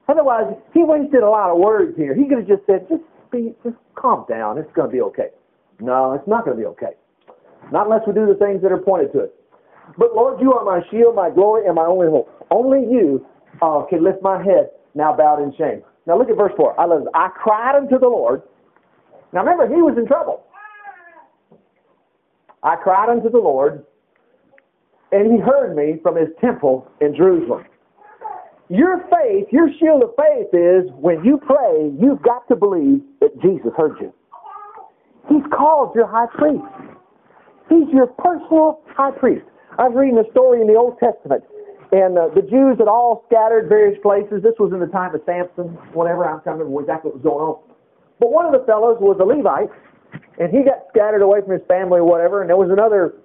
Otherwise, 0.08 0.52
he 0.74 0.84
wasted 0.84 1.22
a 1.22 1.30
lot 1.30 1.48
of 1.48 1.56
words 1.56 1.96
here. 1.96 2.14
He 2.14 2.28
could 2.28 2.44
have 2.44 2.46
just 2.46 2.66
said, 2.66 2.84
just 2.90 3.00
be, 3.30 3.54
just 3.64 3.76
calm 3.94 4.26
down. 4.28 4.58
It's 4.58 4.70
going 4.74 4.90
to 4.90 4.92
be 4.92 5.00
okay. 5.00 5.28
No, 5.80 6.12
it's 6.12 6.28
not 6.28 6.44
going 6.44 6.54
to 6.54 6.60
be 6.60 6.66
okay. 6.76 6.92
Not 7.72 7.86
unless 7.86 8.02
we 8.06 8.12
do 8.12 8.26
the 8.26 8.36
things 8.36 8.60
that 8.60 8.72
are 8.72 8.82
pointed 8.84 9.10
to 9.14 9.20
it. 9.20 9.34
But 9.96 10.14
Lord, 10.14 10.38
you 10.38 10.52
are 10.52 10.64
my 10.64 10.84
shield, 10.90 11.16
my 11.16 11.30
glory, 11.30 11.64
and 11.64 11.74
my 11.76 11.86
only 11.86 12.08
hope. 12.08 12.28
Only 12.50 12.80
you 12.92 13.24
uh, 13.62 13.84
can 13.88 14.04
lift 14.04 14.20
my 14.20 14.36
head 14.36 14.68
now 14.94 15.16
bowed 15.16 15.42
in 15.42 15.54
shame. 15.56 15.82
Now 16.06 16.18
look 16.18 16.28
at 16.28 16.36
verse 16.36 16.52
4. 16.58 16.78
I, 16.78 16.84
love 16.84 17.08
I 17.14 17.28
cried 17.28 17.76
unto 17.76 17.98
the 17.98 18.08
Lord. 18.08 18.42
Now 19.32 19.40
remember, 19.40 19.66
he 19.66 19.80
was 19.80 19.96
in 19.96 20.06
trouble. 20.06 20.44
I 22.62 22.76
cried 22.76 23.08
unto 23.08 23.30
the 23.30 23.38
Lord, 23.38 23.84
and 25.10 25.32
he 25.32 25.38
heard 25.38 25.74
me 25.74 25.98
from 26.02 26.16
his 26.16 26.28
temple 26.40 26.90
in 27.00 27.14
Jerusalem. 27.14 27.64
Your 28.68 29.04
faith, 29.10 29.48
your 29.50 29.68
shield 29.78 30.02
of 30.02 30.10
faith 30.16 30.48
is 30.54 30.88
when 30.96 31.24
you 31.24 31.38
pray, 31.44 31.92
you've 32.00 32.22
got 32.22 32.46
to 32.48 32.56
believe 32.56 33.02
that 33.20 33.34
Jesus 33.42 33.72
heard 33.76 33.96
you. 34.00 34.12
He's 35.28 35.42
called 35.52 35.94
your 35.94 36.06
high 36.06 36.26
priest. 36.32 36.64
He's 37.68 37.88
your 37.92 38.06
personal 38.06 38.80
high 38.96 39.10
priest. 39.10 39.44
I 39.78 39.88
was 39.88 39.96
reading 39.96 40.18
a 40.18 40.30
story 40.30 40.60
in 40.60 40.66
the 40.66 40.76
Old 40.76 40.98
Testament, 41.00 41.42
and 41.92 42.16
uh, 42.16 42.28
the 42.34 42.42
Jews 42.42 42.78
had 42.78 42.88
all 42.88 43.24
scattered 43.26 43.68
various 43.68 43.98
places. 44.02 44.42
This 44.42 44.54
was 44.58 44.72
in 44.72 44.80
the 44.80 44.86
time 44.86 45.14
of 45.14 45.22
Samson, 45.26 45.76
whatever. 45.92 46.24
I'm 46.24 46.40
trying 46.42 46.58
to 46.58 46.64
remember 46.64 46.82
exactly 46.82 47.10
what 47.10 47.20
was 47.20 47.24
going 47.24 47.44
on. 47.44 47.71
But 48.22 48.30
one 48.30 48.46
of 48.46 48.54
the 48.54 48.62
fellows 48.70 49.02
was 49.02 49.18
a 49.18 49.26
Levite, 49.26 49.74
and 50.38 50.54
he 50.54 50.62
got 50.62 50.86
scattered 50.94 51.26
away 51.26 51.42
from 51.42 51.58
his 51.58 51.66
family 51.66 51.98
or 51.98 52.06
whatever, 52.06 52.38
and 52.38 52.46
there 52.46 52.56
was 52.56 52.70
another 52.70 53.18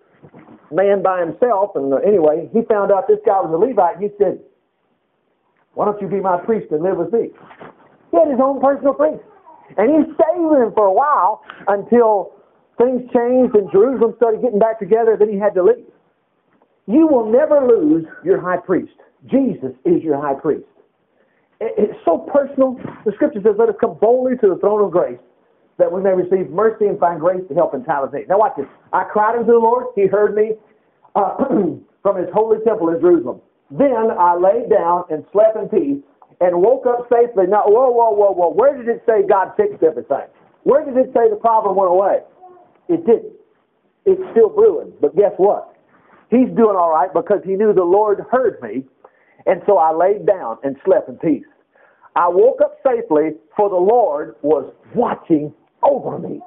man 0.73 1.05
by 1.05 1.21
himself. 1.21 1.77
And 1.77 1.93
uh, 1.93 2.01
anyway, 2.01 2.49
he 2.49 2.65
found 2.65 2.89
out 2.89 3.05
this 3.05 3.21
guy 3.21 3.37
was 3.37 3.53
a 3.53 3.61
Levite, 3.61 4.01
and 4.01 4.09
he 4.09 4.09
said, 4.17 4.41
Why 5.77 5.85
don't 5.85 6.01
you 6.01 6.09
be 6.09 6.17
my 6.17 6.41
priest 6.41 6.73
and 6.73 6.81
live 6.81 6.97
with 6.97 7.13
me? 7.13 7.29
He 8.09 8.17
had 8.17 8.25
his 8.25 8.41
own 8.41 8.57
personal 8.57 8.97
priest. 8.97 9.21
And 9.77 9.85
he 9.85 10.01
stayed 10.17 10.41
with 10.41 10.65
him 10.65 10.73
for 10.73 10.89
a 10.89 10.95
while 10.97 11.45
until 11.69 12.33
things 12.81 13.05
changed 13.13 13.53
and 13.53 13.69
Jerusalem 13.69 14.17
started 14.17 14.41
getting 14.41 14.57
back 14.57 14.81
together, 14.81 15.13
then 15.13 15.29
he 15.29 15.37
had 15.37 15.53
to 15.53 15.61
leave. 15.61 15.85
You 16.89 17.05
will 17.05 17.29
never 17.29 17.61
lose 17.61 18.09
your 18.25 18.41
high 18.41 18.57
priest. 18.65 18.97
Jesus 19.29 19.77
is 19.85 20.01
your 20.01 20.17
high 20.17 20.41
priest. 20.41 20.65
It's 21.59 21.97
so 22.05 22.19
personal. 22.19 22.77
The 23.05 23.11
scripture 23.13 23.41
says, 23.43 23.55
Let 23.57 23.69
us 23.69 23.75
come 23.81 23.97
boldly 23.99 24.37
to 24.37 24.47
the 24.49 24.57
throne 24.57 24.83
of 24.83 24.91
grace 24.91 25.19
that 25.77 25.91
we 25.91 26.01
may 26.01 26.13
receive 26.13 26.49
mercy 26.49 26.85
and 26.85 26.99
find 26.99 27.19
grace 27.19 27.41
to 27.49 27.53
help 27.53 27.73
in 27.73 27.83
time 27.85 28.03
of 28.03 28.13
need. 28.13 28.27
Now, 28.29 28.39
watch 28.39 28.53
this. 28.57 28.65
I 28.93 29.03
cried 29.03 29.37
unto 29.37 29.51
the 29.51 29.59
Lord. 29.59 29.85
He 29.95 30.07
heard 30.07 30.35
me 30.35 30.53
uh, 31.15 31.37
from 32.01 32.17
his 32.17 32.27
holy 32.33 32.57
temple 32.65 32.89
in 32.89 32.99
Jerusalem. 32.99 33.41
Then 33.69 34.09
I 34.17 34.35
laid 34.35 34.69
down 34.69 35.03
and 35.09 35.25
slept 35.31 35.57
in 35.57 35.69
peace 35.69 36.03
and 36.41 36.61
woke 36.61 36.85
up 36.85 37.07
safely. 37.11 37.45
Now, 37.47 37.63
whoa, 37.65 37.91
whoa, 37.91 38.11
whoa, 38.11 38.31
whoa. 38.31 38.53
Where 38.53 38.77
did 38.77 38.87
it 38.87 39.03
say 39.05 39.25
God 39.27 39.53
fixed 39.57 39.83
everything? 39.83 40.25
Where 40.63 40.85
did 40.85 40.97
it 40.97 41.11
say 41.13 41.29
the 41.29 41.35
problem 41.35 41.75
went 41.75 41.91
away? 41.91 42.19
It 42.89 43.05
didn't. 43.05 43.33
It's 44.05 44.21
still 44.31 44.49
brewing. 44.49 44.93
But 45.01 45.15
guess 45.15 45.33
what? 45.37 45.75
He's 46.29 46.49
doing 46.55 46.75
all 46.75 46.91
right 46.91 47.13
because 47.13 47.39
he 47.45 47.55
knew 47.55 47.73
the 47.73 47.83
Lord 47.83 48.19
heard 48.31 48.61
me. 48.61 48.83
And 49.47 49.61
so 49.65 49.77
I 49.77 49.93
laid 49.93 50.25
down 50.25 50.57
and 50.63 50.75
slept 50.85 51.09
in 51.09 51.15
peace. 51.17 51.45
I 52.15 52.27
woke 52.27 52.59
up 52.61 52.77
safely, 52.85 53.31
for 53.55 53.69
the 53.69 53.75
Lord 53.75 54.35
was 54.41 54.73
watching 54.93 55.53
over 55.83 56.19
me. 56.19 56.41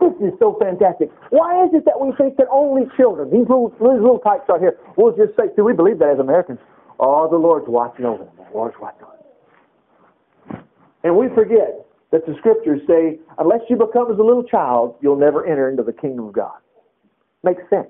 This 0.00 0.12
is 0.20 0.32
so 0.38 0.56
fantastic. 0.60 1.10
Why 1.30 1.64
is 1.64 1.70
it 1.74 1.84
that 1.84 2.00
we 2.00 2.12
think 2.16 2.36
that 2.36 2.46
only 2.50 2.84
children, 2.96 3.30
these 3.30 3.48
little, 3.48 3.68
these 3.80 4.00
little 4.00 4.20
types 4.20 4.44
right 4.48 4.60
here, 4.60 4.78
will 4.96 5.14
just 5.16 5.36
say, 5.36 5.52
do 5.56 5.64
we 5.64 5.74
believe 5.74 5.98
that 5.98 6.10
as 6.10 6.18
Americans? 6.18 6.58
Oh, 6.98 7.28
the 7.30 7.36
Lord's 7.36 7.66
watching 7.68 8.04
over 8.04 8.24
them. 8.24 8.32
The 8.36 8.56
Lord's 8.56 8.76
watching 8.80 9.02
over 9.02 9.16
them. 10.48 10.64
And 11.02 11.16
we 11.16 11.28
forget 11.34 11.84
that 12.12 12.26
the 12.26 12.34
scriptures 12.38 12.80
say, 12.86 13.18
unless 13.38 13.60
you 13.68 13.76
become 13.76 14.10
as 14.12 14.18
a 14.18 14.22
little 14.22 14.44
child, 14.44 14.96
you'll 15.00 15.18
never 15.18 15.46
enter 15.46 15.68
into 15.68 15.82
the 15.82 15.92
kingdom 15.92 16.28
of 16.28 16.34
God. 16.34 16.58
Makes 17.42 17.62
sense. 17.70 17.88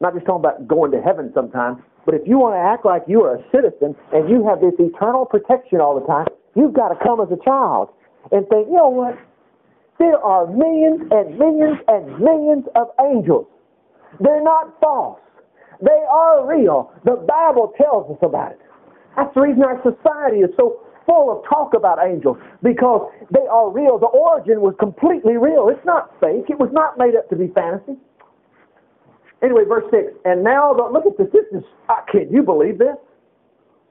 I'm 0.00 0.12
not 0.12 0.14
just 0.14 0.26
talking 0.26 0.44
about 0.44 0.68
going 0.68 0.90
to 0.92 1.00
heaven 1.00 1.32
sometime, 1.34 1.82
but 2.06 2.14
if 2.14 2.22
you 2.24 2.38
want 2.38 2.54
to 2.54 2.62
act 2.62 2.86
like 2.86 3.02
you 3.10 3.26
are 3.26 3.34
a 3.34 3.42
citizen 3.50 3.98
and 4.14 4.30
you 4.30 4.46
have 4.46 4.62
this 4.62 4.78
eternal 4.78 5.26
protection 5.26 5.82
all 5.82 5.98
the 5.98 6.06
time, 6.06 6.30
you've 6.54 6.72
got 6.72 6.94
to 6.94 6.98
come 7.02 7.20
as 7.20 7.26
a 7.34 7.40
child 7.44 7.90
and 8.30 8.46
think, 8.48 8.70
you 8.70 8.78
know 8.78 8.88
what? 8.88 9.18
There 9.98 10.16
are 10.16 10.46
millions 10.46 11.02
and 11.10 11.34
millions 11.34 11.82
and 11.90 12.14
millions 12.22 12.64
of 12.78 12.94
angels. 13.02 13.46
They're 14.22 14.42
not 14.44 14.78
false. 14.80 15.18
They 15.82 16.00
are 16.08 16.46
real. 16.46 16.94
The 17.04 17.18
Bible 17.26 17.74
tells 17.76 18.10
us 18.10 18.22
about 18.22 18.52
it. 18.52 18.60
That's 19.16 19.34
the 19.34 19.40
reason 19.40 19.62
our 19.66 19.82
society 19.82 20.46
is 20.46 20.50
so 20.56 20.86
full 21.06 21.32
of 21.32 21.44
talk 21.48 21.74
about 21.74 21.98
angels 22.04 22.36
because 22.62 23.10
they 23.32 23.46
are 23.50 23.70
real. 23.70 23.98
The 23.98 24.06
origin 24.06 24.60
was 24.60 24.74
completely 24.78 25.36
real. 25.36 25.68
It's 25.68 25.84
not 25.84 26.12
fake. 26.20 26.46
It 26.48 26.58
was 26.58 26.70
not 26.72 26.98
made 26.98 27.16
up 27.16 27.28
to 27.30 27.36
be 27.36 27.48
fantasy. 27.54 27.96
Anyway, 29.42 29.62
verse 29.68 29.84
6. 29.90 30.12
And 30.24 30.42
now, 30.42 30.72
the, 30.72 30.88
look 30.92 31.04
at 31.06 31.18
this. 31.18 31.28
This 31.32 31.44
is, 31.52 31.64
uh, 31.88 32.00
can 32.10 32.32
you 32.32 32.42
believe 32.42 32.78
this? 32.78 32.96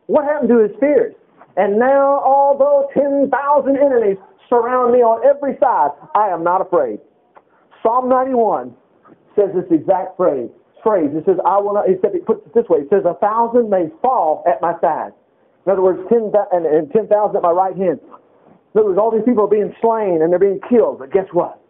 What 0.08 0.26
happened 0.26 0.50
to 0.50 0.60
his 0.60 0.72
fears? 0.80 1.14
And 1.58 1.80
now, 1.80 2.22
although 2.26 2.90
10,000 2.94 3.30
enemies 3.78 4.18
surround 4.50 4.94
me 4.94 5.00
on 5.00 5.24
every 5.26 5.58
side, 5.60 5.92
I 6.16 6.30
am 6.30 6.44
not 6.44 6.62
afraid. 6.62 7.00
Psalm 7.82 8.10
91 8.10 8.74
says 9.36 9.50
this 9.54 9.66
exact 9.72 10.18
phrase. 10.18 10.50
Phrase. 10.84 11.10
It 11.14 11.26
says, 11.26 11.38
I 11.46 11.58
will 11.58 11.74
not, 11.74 11.90
it, 11.90 12.02
puts 12.26 12.46
it 12.46 12.54
this 12.54 12.66
way. 12.70 12.80
It 12.80 12.90
says, 12.90 13.06
a 13.06 13.18
thousand 13.18 13.70
may 13.70 13.90
fall 14.02 14.44
at 14.46 14.62
my 14.62 14.74
side. 14.82 15.14
In 15.66 15.72
other 15.72 15.82
words, 15.82 16.02
10, 16.10 16.32
and, 16.52 16.66
and 16.66 16.92
10,000 16.92 17.10
at 17.10 17.42
my 17.42 17.52
right 17.52 17.76
hand. 17.76 18.00
In 18.74 18.82
other 18.82 18.90
words, 18.90 19.00
all 19.00 19.10
these 19.10 19.26
people 19.26 19.46
are 19.46 19.50
being 19.50 19.74
slain 19.82 20.22
and 20.22 20.30
they're 20.30 20.42
being 20.42 20.60
killed. 20.70 21.00
But 21.00 21.12
guess 21.12 21.26
what? 21.32 21.62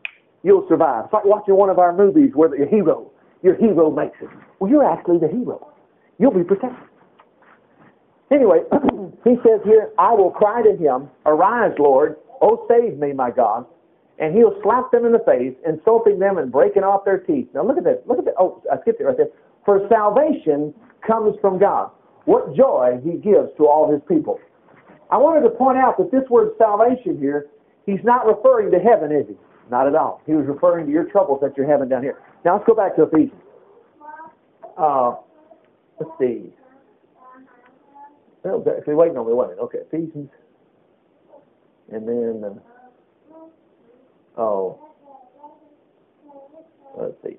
You'll 0.43 0.67
survive. 0.67 1.05
It's 1.05 1.13
like 1.13 1.25
watching 1.25 1.55
one 1.55 1.69
of 1.69 1.79
our 1.79 1.95
movies 1.95 2.31
where 2.33 2.49
the 2.49 2.65
hero 2.69 3.11
your 3.45 3.55
hero 3.57 3.91
makes 3.91 4.17
it. 4.21 4.29
Well, 4.59 4.71
you're 4.71 4.83
actually 4.83 5.19
the 5.19 5.27
hero. 5.27 5.71
You'll 6.17 6.33
be 6.33 6.43
protected. 6.43 6.89
Anyway, 8.31 8.61
he 9.23 9.35
says 9.45 9.61
here, 9.63 9.91
I 9.99 10.13
will 10.13 10.31
cry 10.31 10.63
to 10.63 10.75
him, 10.75 11.09
Arise, 11.27 11.75
Lord, 11.77 12.15
oh 12.41 12.65
save 12.67 12.97
me, 12.97 13.13
my 13.13 13.29
God. 13.29 13.67
And 14.17 14.35
he'll 14.35 14.59
slap 14.63 14.91
them 14.91 15.05
in 15.05 15.11
the 15.11 15.19
face, 15.19 15.53
insulting 15.67 16.17
them 16.17 16.39
and 16.39 16.51
breaking 16.51 16.83
off 16.83 17.05
their 17.05 17.19
teeth. 17.19 17.47
Now 17.53 17.67
look 17.67 17.77
at 17.77 17.83
this. 17.83 17.99
Look 18.07 18.17
at 18.17 18.25
this. 18.25 18.33
Oh, 18.39 18.63
I 18.71 18.81
skipped 18.81 18.99
it 18.99 19.03
right 19.03 19.15
there. 19.15 19.27
For 19.63 19.85
salvation 19.89 20.73
comes 21.05 21.35
from 21.39 21.59
God. 21.59 21.91
What 22.23 22.55
joy 22.55 22.97
he 23.03 23.11
gives 23.11 23.53
to 23.57 23.67
all 23.67 23.91
his 23.91 24.01
people. 24.07 24.39
I 25.11 25.17
wanted 25.17 25.41
to 25.41 25.53
point 25.53 25.77
out 25.77 25.97
that 25.99 26.09
this 26.11 26.27
word 26.31 26.53
salvation 26.57 27.19
here, 27.19 27.45
he's 27.85 28.03
not 28.03 28.25
referring 28.25 28.71
to 28.71 28.79
heaven, 28.79 29.11
is 29.11 29.27
he? 29.27 29.35
Not 29.69 29.87
at 29.87 29.95
all. 29.95 30.21
He 30.25 30.33
was 30.33 30.45
referring 30.45 30.85
to 30.85 30.91
your 30.91 31.05
troubles 31.05 31.39
that 31.41 31.57
you're 31.57 31.67
having 31.67 31.89
down 31.89 32.03
here. 32.03 32.19
Now 32.43 32.53
let's 32.53 32.67
go 32.67 32.75
back 32.75 32.95
to 32.97 33.03
Ephesians. 33.03 33.41
Uh, 34.77 35.15
let's 35.99 36.11
see. 36.19 36.53
Well, 38.43 38.63
actually, 38.77 38.93
waiting 38.93 39.17
on 39.17 39.25
me, 39.25 39.33
wasn't 39.33 39.57
it? 39.57 39.61
Okay, 39.63 39.79
Ephesians. 39.91 40.29
And 41.91 42.07
then, 42.07 42.43
uh, 42.45 44.41
oh, 44.41 44.79
let's 46.95 47.15
see. 47.23 47.37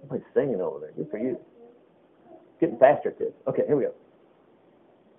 Somebody's 0.00 0.26
singing 0.34 0.60
over 0.60 0.80
there. 0.80 0.92
Good 0.92 1.10
for 1.10 1.18
you. 1.18 1.38
Getting 2.60 2.78
faster 2.78 3.10
at 3.10 3.18
this. 3.18 3.32
Okay, 3.48 3.62
here 3.66 3.76
we 3.76 3.84
go. 3.84 3.94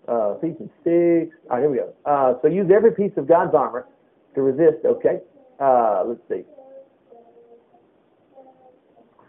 Uh, 0.07 0.35
Ephesians 0.37 0.69
6. 0.83 1.35
All 1.49 1.57
right, 1.57 1.61
here 1.61 1.69
we 1.69 1.77
go. 1.77 1.93
Uh, 2.05 2.33
so 2.41 2.47
use 2.47 2.69
every 2.73 2.91
piece 2.91 3.11
of 3.17 3.27
God's 3.27 3.53
armor 3.53 3.85
to 4.35 4.41
resist, 4.41 4.85
okay? 4.85 5.19
Uh, 5.59 6.03
let's 6.07 6.21
see. 6.29 6.43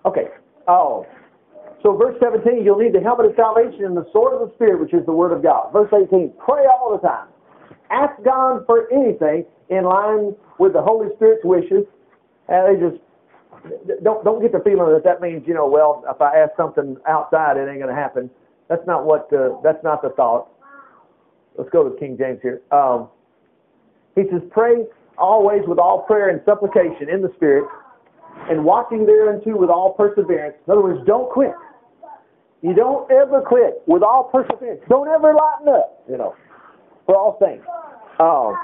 Okay. 0.05 0.29
Oh. 0.67 1.07
So 1.83 1.97
verse 1.97 2.17
17, 2.23 2.65
you'll 2.65 2.79
need 2.79 2.95
the 2.95 3.01
helmet 3.01 3.27
of 3.27 3.33
salvation 3.37 3.85
and 3.85 3.97
the 3.97 4.07
sword 4.13 4.41
of 4.41 4.49
the 4.49 4.55
Spirit, 4.55 4.81
which 4.81 4.95
is 4.95 5.05
the 5.05 5.13
Word 5.13 5.33
of 5.33 5.43
God. 5.43 5.73
Verse 5.73 5.93
18, 5.93 6.33
pray 6.39 6.65
all 6.67 6.97
the 6.97 7.07
time. 7.07 7.29
Ask 7.91 8.23
God 8.25 8.65
for 8.67 8.91
anything 8.93 9.45
in 9.69 9.85
line 9.85 10.35
with 10.59 10.73
the 10.73 10.83
Holy 10.83 11.09
Spirit's 11.17 11.45
wishes. 11.45 11.85
And 12.49 12.77
they 12.77 12.81
just 12.81 13.03
don't 14.03 14.25
don't 14.25 14.41
get 14.41 14.53
the 14.53 14.61
feeling 14.61 14.93
that 14.93 15.05
that 15.05 15.21
means 15.21 15.45
you 15.47 15.55
know 15.55 15.69
well 15.69 16.03
if 16.11 16.21
I 16.21 16.37
ask 16.37 16.51
something 16.57 16.97
outside 17.07 17.57
it 17.57 17.69
ain't 17.69 17.79
going 17.79 17.95
to 17.95 18.01
happen. 18.01 18.31
That's 18.69 18.87
not 18.87 19.05
what 19.05 19.29
the, 19.29 19.61
that's 19.63 19.83
not 19.85 20.01
the 20.01 20.11
thought. 20.11 20.49
Let's 21.57 21.71
go 21.71 21.89
to 21.89 21.99
King 21.99 22.17
James 22.19 22.41
here. 22.43 22.63
Um, 22.71 23.09
he 24.15 24.23
says, 24.31 24.43
pray 24.51 24.85
always 25.19 25.63
with 25.67 25.79
all 25.79 26.03
prayer 26.03 26.31
and 26.31 26.41
supplication 26.45 27.09
in 27.09 27.23
the 27.23 27.31
Spirit, 27.37 27.69
and 28.49 28.65
watching 28.65 29.07
thereunto 29.07 29.57
with 29.57 29.71
all 29.71 29.93
perseverance. 29.93 30.57
In 30.67 30.73
other 30.73 30.83
words, 30.83 31.01
don't 31.07 31.31
quit. 31.31 31.53
You 32.63 32.75
don't 32.75 33.11
ever 33.11 33.43
quit 33.43 33.83
with 33.87 34.03
all 34.03 34.25
perseverance. 34.25 34.81
Don't 34.89 35.09
ever 35.09 35.35
lighten 35.35 35.69
up, 35.69 36.03
you 36.09 36.17
know, 36.17 36.35
for 37.07 37.17
all 37.17 37.39
things. 37.39 37.63
Um, 38.21 38.57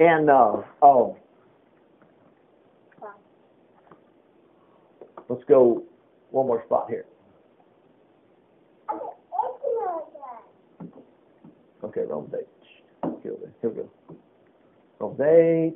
and, 0.00 0.30
uh, 0.30 0.62
um, 0.82 1.14
let's 5.28 5.42
go 5.48 5.82
one 6.30 6.46
more 6.46 6.62
spot 6.64 6.86
here. 6.88 7.04
Okay, 11.84 12.00
Romans 12.02 12.34
8. 12.34 13.10
Here 13.22 13.34
we 13.62 13.76
go. 13.76 13.88
8. 15.00 15.74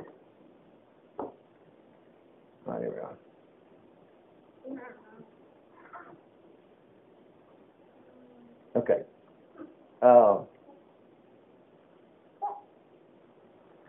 All 1.19 1.33
right, 2.67 2.81
here 2.81 2.91
we 2.91 2.97
are. 2.99 3.17
Okay. 8.75 9.03
Uh, 10.01 10.39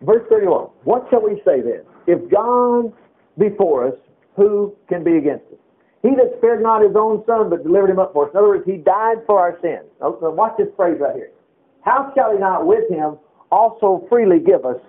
verse 0.01 0.23
31. 0.29 0.67
What 0.83 1.07
shall 1.09 1.21
we 1.21 1.41
say 1.45 1.61
then? 1.61 1.83
if 2.07 2.19
God 2.29 2.93
be 3.37 3.49
for 3.57 3.87
us, 3.87 3.95
who 4.35 4.75
can 4.89 5.03
be 5.03 5.17
against 5.17 5.45
us? 5.51 5.59
He 6.01 6.09
that 6.09 6.35
spared 6.37 6.61
not 6.61 6.81
his 6.81 6.95
own 6.95 7.23
son, 7.25 7.49
but 7.49 7.63
delivered 7.63 7.89
him 7.89 7.99
up 7.99 8.11
for 8.13 8.25
us. 8.25 8.31
In 8.33 8.37
other 8.37 8.49
words, 8.49 8.65
he 8.65 8.77
died 8.77 9.17
for 9.25 9.39
our 9.39 9.57
sins. 9.61 9.87
Now, 10.01 10.17
watch 10.31 10.53
this 10.57 10.67
phrase 10.75 10.97
right 10.99 11.15
here. 11.15 11.31
How 11.85 12.11
shall 12.15 12.33
he 12.33 12.39
not 12.39 12.65
with 12.65 12.89
him 12.89 13.17
also 13.51 14.05
freely 14.09 14.39
give 14.39 14.65
us 14.65 14.79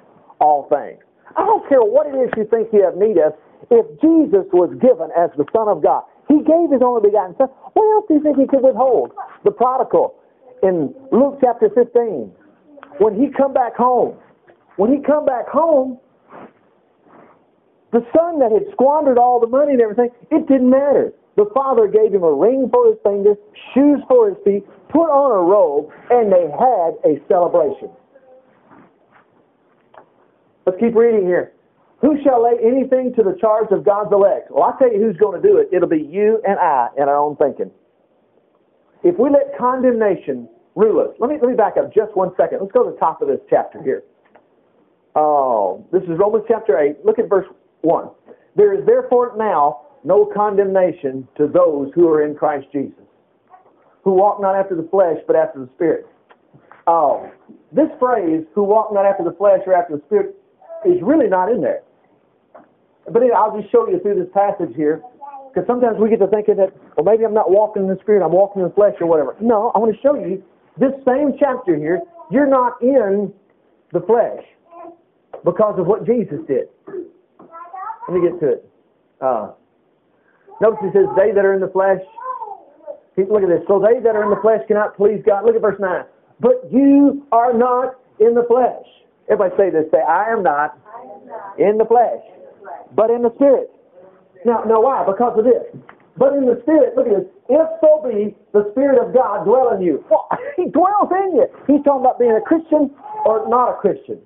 all 0.40 0.68
things? 0.68 1.02
I 1.37 1.44
don't 1.44 1.68
care 1.68 1.83
what 1.83 2.07
it 2.07 2.16
is 2.16 2.30
you 2.37 2.46
think 2.46 2.68
you 2.72 2.85
have 2.85 2.96
need 2.96 3.18
of. 3.18 3.35
If 3.70 3.87
Jesus 4.00 4.46
was 4.52 4.70
given 4.80 5.11
as 5.16 5.30
the 5.37 5.44
Son 5.52 5.68
of 5.68 5.83
God, 5.83 6.04
He 6.28 6.44
gave 6.44 6.70
His 6.70 6.83
only 6.85 7.09
begotten 7.09 7.35
Son. 7.37 7.48
What 7.72 7.87
else 7.96 8.04
do 8.09 8.14
you 8.14 8.22
think 8.22 8.38
He 8.38 8.46
could 8.46 8.62
withhold? 8.62 9.12
The 9.42 9.50
prodigal 9.50 10.14
in 10.64 10.94
Luke 11.12 11.38
chapter 11.40 11.68
15, 11.74 12.33
when 12.98 13.14
he 13.14 13.28
come 13.37 13.52
back 13.52 13.76
home, 13.76 14.16
when 14.76 14.90
he 14.92 15.02
come 15.02 15.26
back 15.26 15.46
home, 15.48 15.98
the 17.92 18.00
son 18.16 18.38
that 18.40 18.50
had 18.50 18.64
squandered 18.72 19.18
all 19.18 19.38
the 19.38 19.46
money 19.46 19.72
and 19.72 19.83
everything, 19.83 20.09
it 20.30 20.48
didn't 20.48 20.70
matter. 20.70 21.12
The 21.37 21.51
father 21.53 21.88
gave 21.88 22.14
him 22.14 22.23
a 22.23 22.33
ring 22.33 22.68
for 22.70 22.87
his 22.87 22.97
finger, 23.03 23.35
shoes 23.75 24.01
for 24.09 24.29
his 24.29 24.38
feet, 24.44 24.64
put 24.88 25.11
on 25.11 25.33
a 25.33 25.42
robe, 25.42 25.90
and 26.11 26.31
they 26.31 26.47
had 26.47 26.94
a 27.03 27.18
celebration. 27.27 27.90
Let's 30.66 30.79
keep 30.79 30.94
reading 30.94 31.27
here. 31.27 31.53
Who 32.01 32.16
shall 32.23 32.44
lay 32.44 32.59
anything 32.62 33.12
to 33.16 33.23
the 33.23 33.37
charge 33.40 33.68
of 33.70 33.85
God's 33.85 34.12
elect? 34.12 34.51
Well, 34.51 34.64
I'll 34.64 34.79
tell 34.79 34.92
you 34.92 35.01
who's 35.01 35.16
going 35.16 35.40
to 35.40 35.47
do 35.47 35.57
it. 35.57 35.68
It'll 35.73 35.88
be 35.88 36.03
you 36.03 36.40
and 36.47 36.59
I 36.59 36.88
in 36.97 37.05
our 37.05 37.16
own 37.16 37.37
thinking. 37.37 37.70
If 39.03 39.18
we 39.18 39.31
let 39.31 39.57
condemnation 39.59 40.49
rule 40.75 41.01
us, 41.01 41.14
let 41.18 41.31
me, 41.31 41.37
let 41.40 41.51
me 41.51 41.57
back 41.57 41.77
up 41.77 41.92
just 41.94 42.16
one 42.16 42.31
second. 42.37 42.61
Let's 42.61 42.73
go 42.73 42.85
to 42.85 42.90
the 42.92 42.99
top 42.99 43.23
of 43.23 43.29
this 43.29 43.40
chapter 43.51 43.83
here. 43.83 44.03
Oh, 45.14 45.87
this 45.92 46.03
is 46.05 46.18
Romans 46.18 46.44
chapter 46.49 46.79
8. 46.79 47.05
Look 47.05 47.18
at 47.18 47.29
verse 47.29 47.47
1. 47.83 48.09
There 48.57 48.79
is 48.79 48.85
therefore 48.87 49.35
now 49.37 49.84
no 50.05 50.27
condemnation 50.27 51.27
to 51.37 51.49
those 51.49 51.90
who 51.95 52.09
are 52.09 52.23
in 52.25 52.35
Christ 52.35 52.67
Jesus, 52.73 53.05
who 54.03 54.12
walk 54.12 54.40
not 54.40 54.55
after 54.55 54.77
the 54.77 54.87
flesh, 54.90 55.17
but 55.27 55.35
after 55.35 55.61
the 55.61 55.69
Spirit. 55.75 56.07
Oh, 56.87 57.31
this 57.73 57.88
phrase, 57.99 58.45
who 58.55 58.62
walk 58.62 58.93
not 58.93 59.07
after 59.07 59.25
the 59.25 59.33
flesh 59.33 59.61
or 59.67 59.75
after 59.75 59.97
the 59.97 60.03
Spirit, 60.07 60.37
is 60.85 61.01
really 61.03 61.29
not 61.29 61.51
in 61.51 61.62
there. 61.62 61.83
But 63.11 63.23
anyway, 63.23 63.37
I'll 63.37 63.59
just 63.59 63.73
show 63.73 63.88
you 63.88 63.99
through 64.01 64.17
this 64.17 64.33
passage 64.35 64.77
here, 64.77 65.03
because 65.49 65.67
sometimes 65.67 65.97
we 65.99 66.11
get 66.11 66.19
to 66.21 66.29
thinking 66.29 66.57
that, 66.57 66.73
well, 66.97 67.05
maybe 67.05 67.25
I'm 67.25 67.35
not 67.35 67.51
walking 67.51 67.85
in 67.85 67.88
the 67.88 67.99
Spirit, 68.03 68.25
I'm 68.25 68.33
walking 68.33 68.62
in 68.62 68.69
the 68.69 68.75
flesh 68.75 68.95
or 69.01 69.07
whatever. 69.07 69.37
No, 69.40 69.73
I 69.75 69.79
want 69.79 69.95
to 69.95 70.01
show 70.03 70.14
you 70.14 70.43
this 70.79 70.93
same 71.07 71.33
chapter 71.38 71.77
here, 71.77 72.01
you're 72.31 72.49
not 72.49 72.81
in 72.83 73.33
the 73.93 74.01
flesh 74.01 74.45
because 75.45 75.79
of 75.79 75.87
what 75.87 76.05
Jesus 76.05 76.38
did. 76.47 76.69
Let 76.88 78.14
me 78.14 78.29
get 78.29 78.40
to 78.40 78.49
it. 78.53 78.71
Uh, 79.21 79.53
notice 80.61 80.79
he 80.83 80.90
says, 80.93 81.07
they 81.17 81.33
that 81.33 81.45
are 81.45 81.55
in 81.55 81.61
the 81.61 81.73
flesh, 81.73 82.01
look 83.17 83.43
at 83.43 83.49
this. 83.49 83.62
So 83.69 83.79
they 83.79 84.01
that 84.03 84.17
are 84.17 84.25
in 84.25 84.31
the 84.31 84.40
flesh 84.43 84.61
cannot 84.67 84.97
please 84.97 85.23
God. 85.25 85.45
Look 85.45 85.57
at 85.57 85.62
verse 85.62 85.81
9. 85.81 86.05
But 86.40 86.67
you 86.71 87.27
are 87.33 87.53
not 87.53 88.01
in 88.21 88.35
the 88.35 88.45
flesh. 88.49 88.87
Everybody 89.31 89.55
say 89.57 89.71
this. 89.71 89.87
Say, 89.90 90.03
I 90.03 90.31
am 90.31 90.43
not, 90.43 90.77
in 91.59 91.79
the 91.79 91.87
flesh, 91.87 92.21
but 92.95 93.11
in 93.11 93.23
the 93.23 93.33
spirit. 93.37 93.71
Now, 94.45 94.62
now 94.67 94.83
why? 94.83 95.05
Because 95.07 95.38
of 95.38 95.45
this. 95.45 95.64
But 96.17 96.35
in 96.35 96.47
the 96.47 96.61
spirit, 96.62 96.95
look 96.95 97.07
at 97.07 97.25
this. 97.25 97.29
If 97.49 97.69
so 97.81 98.05
be 98.07 98.37
the 98.53 98.71
spirit 98.73 99.03
of 99.03 99.14
God 99.14 99.45
dwell 99.45 99.75
in 99.75 99.83
you. 99.83 100.05
Well, 100.11 100.29
he 100.57 100.71
dwells 100.71 101.11
in 101.11 101.37
you. 101.37 101.47
He's 101.67 101.83
talking 101.83 102.05
about 102.05 102.19
being 102.19 102.37
a 102.37 102.40
Christian 102.40 102.90
or 103.25 103.49
not 103.49 103.75
a 103.75 103.77
Christian. 103.81 104.21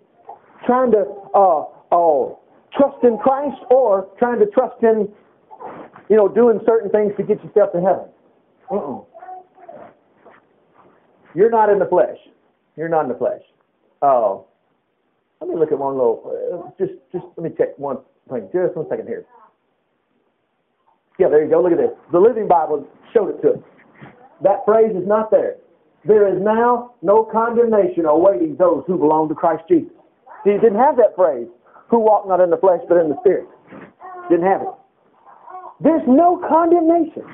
Trying 0.67 0.93
to 0.93 1.07
uh, 1.35 1.65
oh, 1.93 2.39
trust 2.77 3.03
in 3.05 3.17
Christ 3.19 3.57
or 3.71 4.09
trying 4.19 4.39
to 4.41 4.47
trust 4.47 4.83
in, 4.83 5.09
you 6.09 6.17
know, 6.17 6.29
doing 6.29 6.61
certain 6.67 6.91
things 6.91 7.13
to 7.17 7.23
get 7.23 7.43
yourself 7.45 7.73
to 7.73 7.81
heaven. 7.81 8.07
Uh-uh. 8.71 9.01
You're 11.35 11.51
not 11.51 11.71
in 11.71 11.79
the 11.79 11.87
flesh. 11.87 12.17
You're 12.77 12.89
not 12.89 13.03
in 13.03 13.09
the 13.09 13.19
flesh. 13.19 13.43
Oh, 14.03 14.47
let 15.41 15.51
me 15.51 15.57
look 15.57 15.73
at 15.73 15.79
one 15.79 15.95
little. 15.95 16.23
Uh, 16.25 16.71
just, 16.79 16.99
just 17.13 17.25
let 17.37 17.51
me 17.51 17.57
check 17.57 17.79
one 17.79 17.99
thing. 18.31 18.49
Just 18.53 18.77
one 18.77 18.87
second 18.89 19.07
here. 19.07 19.27
Yeah, 21.19 21.29
there 21.29 21.45
you 21.45 21.51
go. 21.51 21.63
Look 21.63 21.73
at 21.73 21.79
this. 21.79 21.91
The 22.13 22.19
Living 22.19 22.49
Bible 22.49 22.87
showed 23.13 23.31
it 23.31 23.43
to 23.43 23.55
us. 23.55 23.59
That 24.43 24.65
phrase 24.65 24.95
is 24.95 25.07
not 25.07 25.31
there. 25.31 25.57
There 26.05 26.29
is 26.33 26.41
now 26.41 26.95
no 27.03 27.25
condemnation 27.25 28.07
awaiting 28.07 28.57
those 28.57 28.85
who 28.87 28.97
belong 28.97 29.29
to 29.29 29.35
Christ 29.35 29.65
Jesus. 29.69 29.91
See, 30.45 30.51
it 30.51 30.61
didn't 30.61 30.79
have 30.79 30.97
that 30.97 31.17
phrase 31.17 31.49
who 31.91 31.99
walk 31.99 32.29
not 32.29 32.41
in 32.41 32.51
the 32.51 32.57
flesh 32.57 32.81
but 32.89 32.99
in 32.99 33.09
the 33.09 33.17
spirit. 33.21 33.49
Didn't 34.31 34.47
have 34.47 34.63
it. 34.63 34.69
There's 35.81 36.03
no 36.07 36.43
condemnation. 36.49 37.25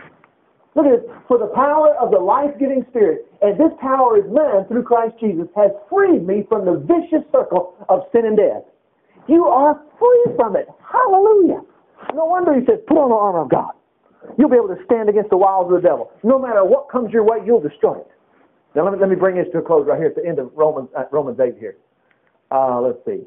Look 0.74 0.86
at 0.86 1.00
this. 1.00 1.10
For 1.28 1.38
the 1.38 1.48
power 1.54 1.94
of 1.96 2.10
the 2.10 2.18
life-giving 2.18 2.84
spirit, 2.90 3.26
and 3.42 3.58
this 3.58 3.72
power 3.80 4.18
is 4.18 4.24
mine 4.30 4.66
through 4.68 4.82
Christ 4.82 5.14
Jesus, 5.20 5.46
has 5.56 5.70
freed 5.88 6.26
me 6.26 6.44
from 6.48 6.66
the 6.66 6.82
vicious 6.82 7.24
circle 7.30 7.78
of 7.88 8.02
sin 8.12 8.26
and 8.26 8.36
death. 8.36 8.64
You 9.28 9.46
are 9.46 9.80
free 9.98 10.34
from 10.36 10.56
it. 10.56 10.68
Hallelujah. 10.82 11.62
No 12.12 12.26
wonder 12.26 12.52
he 12.58 12.66
says, 12.66 12.80
put 12.86 12.98
on 12.98 13.10
the 13.10 13.16
armor 13.16 13.40
of 13.40 13.50
God. 13.50 13.72
You'll 14.36 14.50
be 14.50 14.56
able 14.56 14.74
to 14.74 14.84
stand 14.84 15.08
against 15.08 15.30
the 15.30 15.36
wiles 15.36 15.72
of 15.72 15.80
the 15.80 15.86
devil. 15.86 16.10
No 16.22 16.38
matter 16.38 16.64
what 16.64 16.90
comes 16.90 17.12
your 17.12 17.24
way, 17.24 17.38
you'll 17.44 17.60
destroy 17.60 17.98
it. 17.98 18.08
Now 18.74 18.84
let 18.84 18.94
me, 18.94 18.98
let 18.98 19.08
me 19.08 19.16
bring 19.16 19.36
this 19.36 19.46
to 19.52 19.58
a 19.58 19.62
close 19.62 19.86
right 19.86 19.98
here 19.98 20.08
at 20.08 20.16
the 20.16 20.26
end 20.26 20.38
of 20.38 20.50
Romans, 20.54 20.88
uh, 20.96 21.04
Romans 21.12 21.38
8 21.38 21.54
here. 21.58 21.76
Uh, 22.50 22.80
let's 22.80 22.98
see. 23.06 23.24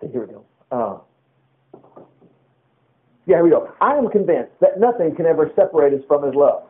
Here 0.00 0.20
we 0.20 0.32
go. 0.32 0.44
Uh, 0.70 0.98
yeah, 3.26 3.36
here 3.36 3.44
we 3.44 3.50
go. 3.50 3.72
I 3.80 3.94
am 3.94 4.10
convinced 4.10 4.52
that 4.60 4.78
nothing 4.78 5.14
can 5.16 5.26
ever 5.26 5.50
separate 5.56 5.94
us 5.94 6.04
from 6.06 6.24
His 6.24 6.34
love. 6.34 6.64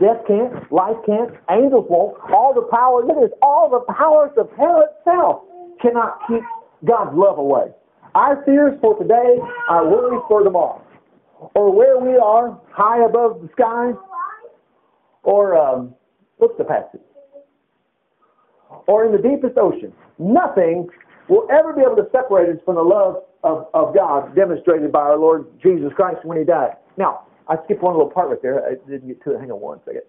Death 0.00 0.20
can't, 0.26 0.52
life 0.70 0.96
can't, 1.06 1.32
angels 1.50 1.86
won't. 1.88 2.18
All 2.32 2.52
the 2.54 2.68
power, 2.70 3.04
look 3.04 3.16
at 3.16 3.30
this, 3.30 3.38
all 3.40 3.70
the 3.70 3.92
powers 3.92 4.32
of 4.36 4.50
hell 4.56 4.84
itself 4.84 5.42
cannot 5.80 6.20
keep 6.28 6.42
God's 6.84 7.16
love 7.16 7.38
away. 7.38 7.72
Our 8.14 8.44
fears 8.44 8.78
for 8.80 8.98
today, 8.98 9.38
our 9.68 9.88
worries 9.88 10.22
for 10.28 10.42
tomorrow, 10.42 10.82
or 11.54 11.72
where 11.72 11.98
we 11.98 12.16
are, 12.16 12.58
high 12.70 13.04
above 13.04 13.40
the 13.40 13.48
sky, 13.52 13.92
or 15.22 15.56
um, 15.56 15.94
what's 16.38 16.56
the 16.58 16.64
passage? 16.64 17.00
Or 18.86 19.04
in 19.04 19.12
the 19.12 19.18
deepest 19.18 19.56
ocean. 19.56 19.92
Nothing 20.18 20.88
will 21.28 21.46
ever 21.50 21.72
be 21.72 21.82
able 21.82 21.96
to 21.96 22.08
separate 22.10 22.48
us 22.48 22.60
from 22.64 22.76
the 22.76 22.82
love 22.82 23.22
of, 23.44 23.68
of 23.74 23.94
God 23.94 24.34
demonstrated 24.34 24.90
by 24.90 25.00
our 25.00 25.18
Lord 25.18 25.46
Jesus 25.62 25.92
Christ 25.94 26.24
when 26.24 26.38
He 26.38 26.44
died. 26.44 26.72
Now, 26.96 27.26
I 27.48 27.56
skipped 27.64 27.82
one 27.82 27.94
little 27.94 28.10
part 28.10 28.28
right 28.30 28.42
there. 28.42 28.64
I 28.64 28.74
didn't 28.90 29.08
get 29.08 29.22
to 29.24 29.34
it. 29.34 29.40
Hang 29.40 29.50
on 29.50 29.60
one 29.60 29.80
second. 29.84 30.02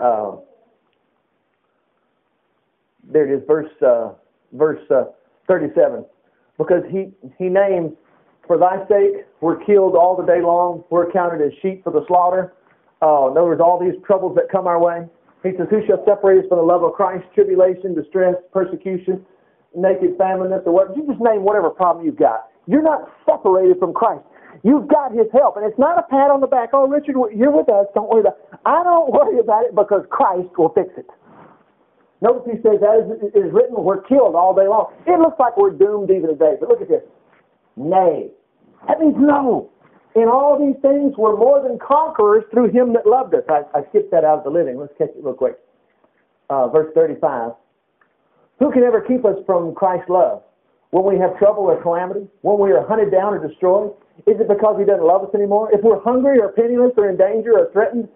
Uh, 0.00 0.36
there 3.12 3.30
it 3.30 3.36
is, 3.36 3.42
verse 3.46 3.70
uh, 3.86 4.12
verse 4.52 4.80
uh, 4.90 5.04
37. 5.46 6.04
Because 6.58 6.82
he 6.90 7.12
he 7.38 7.48
names, 7.48 7.92
for 8.46 8.58
thy 8.58 8.78
sake 8.88 9.26
we're 9.40 9.62
killed 9.64 9.94
all 9.94 10.16
the 10.16 10.24
day 10.24 10.40
long. 10.40 10.84
We're 10.90 11.10
counted 11.12 11.44
as 11.44 11.52
sheep 11.60 11.84
for 11.84 11.92
the 11.92 12.04
slaughter. 12.08 12.54
Uh, 13.02 13.30
in 13.30 13.36
other 13.36 13.44
words, 13.44 13.60
all 13.60 13.78
these 13.78 14.00
troubles 14.06 14.34
that 14.36 14.50
come 14.50 14.66
our 14.66 14.80
way. 14.80 15.06
He 15.42 15.50
says, 15.58 15.66
Who 15.68 15.84
shall 15.86 16.02
separate 16.06 16.38
us 16.38 16.48
from 16.48 16.58
the 16.58 16.64
love 16.64 16.82
of 16.82 16.94
Christ? 16.94 17.24
Tribulation, 17.34 17.94
distress, 17.94 18.34
persecution, 18.52 19.24
naked, 19.76 20.16
famileness, 20.18 20.62
or 20.66 20.72
what? 20.72 20.96
You 20.96 21.06
just 21.06 21.20
name 21.20 21.42
whatever 21.42 21.70
problem 21.70 22.04
you've 22.04 22.18
got. 22.18 22.50
You're 22.66 22.82
not 22.82 23.10
separated 23.26 23.78
from 23.78 23.92
Christ. 23.92 24.24
You've 24.62 24.88
got 24.88 25.12
His 25.12 25.26
help. 25.32 25.56
And 25.56 25.66
it's 25.66 25.78
not 25.78 25.98
a 25.98 26.02
pat 26.08 26.30
on 26.30 26.40
the 26.40 26.46
back. 26.46 26.70
Oh, 26.72 26.88
Richard, 26.88 27.16
you're 27.34 27.50
with 27.50 27.68
us. 27.68 27.86
Don't 27.94 28.08
worry 28.08 28.20
about 28.22 28.38
it. 28.40 28.58
I 28.64 28.82
don't 28.82 29.12
worry 29.12 29.38
about 29.38 29.64
it 29.64 29.74
because 29.74 30.04
Christ 30.10 30.48
will 30.56 30.72
fix 30.72 30.90
it. 30.96 31.06
Notice 32.22 32.48
he 32.48 32.56
says, 32.62 32.80
that 32.80 33.04
is, 33.04 33.34
is 33.36 33.52
written, 33.52 33.76
we're 33.76 34.00
killed 34.00 34.34
all 34.34 34.54
day 34.54 34.66
long. 34.66 34.94
It 35.06 35.20
looks 35.20 35.36
like 35.38 35.58
we're 35.58 35.76
doomed 35.76 36.10
even 36.10 36.30
today. 36.30 36.56
But 36.58 36.70
look 36.70 36.80
at 36.80 36.88
this. 36.88 37.02
Nay. 37.76 38.30
That 38.88 38.98
means 39.00 39.16
no. 39.18 39.70
In 40.16 40.28
all 40.28 40.56
these 40.56 40.80
things, 40.80 41.12
we're 41.18 41.36
more 41.36 41.60
than 41.60 41.78
conquerors 41.78 42.44
through 42.50 42.70
him 42.70 42.94
that 42.94 43.04
loved 43.06 43.34
us. 43.34 43.42
I, 43.50 43.62
I 43.76 43.82
skipped 43.90 44.10
that 44.12 44.24
out 44.24 44.38
of 44.38 44.44
the 44.44 44.50
living. 44.50 44.78
Let's 44.78 44.94
catch 44.96 45.10
it 45.10 45.22
real 45.22 45.34
quick. 45.34 45.58
Uh, 46.48 46.68
verse 46.68 46.92
35. 46.94 47.52
Who 48.58 48.70
can 48.72 48.82
ever 48.82 49.00
keep 49.00 49.24
us 49.24 49.36
from 49.46 49.74
Christ's 49.74 50.08
love? 50.08 50.42
When 50.90 51.04
we 51.04 51.18
have 51.18 51.36
trouble 51.38 51.64
or 51.64 51.82
calamity? 51.82 52.26
When 52.42 52.58
we 52.58 52.70
are 52.72 52.86
hunted 52.86 53.10
down 53.10 53.34
or 53.34 53.46
destroyed? 53.46 53.92
Is 54.26 54.38
it 54.38 54.48
because 54.48 54.76
He 54.78 54.84
doesn't 54.84 55.04
love 55.04 55.22
us 55.22 55.34
anymore? 55.34 55.70
If 55.72 55.82
we're 55.82 56.00
hungry 56.00 56.38
or 56.38 56.52
penniless 56.52 56.92
or 56.96 57.10
in 57.10 57.16
danger 57.16 57.58
or 57.58 57.70
threatened 57.72 58.08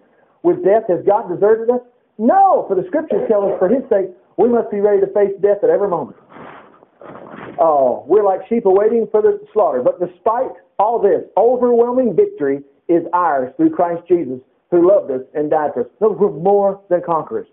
with 0.43 0.63
death, 0.63 0.83
has 0.87 1.03
God 1.05 1.27
deserted 1.27 1.69
us? 1.69 1.81
No, 2.17 2.65
for 2.67 2.75
the 2.75 2.87
Scriptures 2.87 3.27
tell 3.27 3.43
us 3.43 3.59
for 3.59 3.67
His 3.67 3.83
sake 3.89 4.15
we 4.39 4.47
must 4.47 4.71
be 4.71 4.79
ready 4.79 5.01
to 5.01 5.07
face 5.07 5.35
death 5.41 5.59
at 5.63 5.69
every 5.69 5.89
moment. 5.89 6.17
Oh, 7.59 8.05
we're 8.07 8.23
like 8.23 8.39
sheep 8.47 8.65
awaiting 8.65 9.05
for 9.11 9.21
the 9.21 9.37
slaughter. 9.51 9.83
But 9.83 9.99
despite 9.99 10.51
all 10.79 10.97
this, 10.97 11.23
overwhelming 11.35 12.15
victory 12.15 12.63
is 12.87 13.03
ours 13.11 13.53
through 13.57 13.71
Christ 13.71 14.07
Jesus, 14.07 14.39
who 14.71 14.87
loved 14.87 15.11
us 15.11 15.21
and 15.33 15.51
died 15.51 15.71
for 15.73 15.81
us. 15.81 15.87
So 15.99 16.13
we're 16.13 16.31
more 16.31 16.81
than 16.89 17.01
conquerors. 17.05 17.47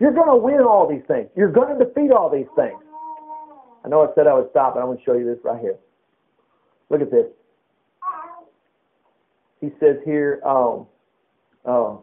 You're 0.00 0.12
going 0.12 0.28
to 0.28 0.36
win 0.36 0.60
all 0.60 0.88
these 0.88 1.02
things. 1.08 1.28
You're 1.36 1.52
going 1.52 1.76
to 1.76 1.84
defeat 1.84 2.12
all 2.12 2.30
these 2.30 2.46
things. 2.54 2.78
I 3.84 3.88
know 3.88 4.02
I 4.02 4.14
said 4.14 4.26
I 4.26 4.34
would 4.34 4.50
stop, 4.50 4.74
but 4.74 4.80
I'm 4.80 4.86
going 4.86 4.98
to 4.98 5.04
show 5.04 5.14
you 5.14 5.24
this 5.24 5.38
right 5.44 5.60
here. 5.60 5.76
Look 6.90 7.00
at 7.00 7.10
this. 7.10 7.26
He 9.60 9.70
says 9.80 9.96
here, 10.04 10.40
um, 10.46 10.86
um, 11.64 12.00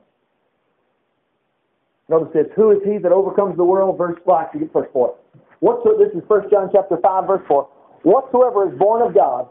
notice 2.09 2.29
this, 2.33 2.47
who 2.55 2.71
is 2.71 2.79
he 2.85 2.97
that 2.97 3.11
overcomes 3.11 3.55
the 3.55 3.63
world? 3.63 3.97
Verse, 3.97 4.19
well, 4.25 4.37
actually, 4.37 4.61
get 4.61 4.73
verse 4.73 4.89
4. 4.91 5.15
Whatsoever, 5.61 5.97
this 6.03 6.13
is 6.21 6.27
1 6.27 6.49
John 6.51 6.69
chapter 6.73 6.97
5, 7.01 7.27
verse 7.27 7.43
4. 7.47 7.69
Whatsoever 8.03 8.71
is 8.71 8.77
born 8.77 9.01
of 9.01 9.15
God 9.15 9.47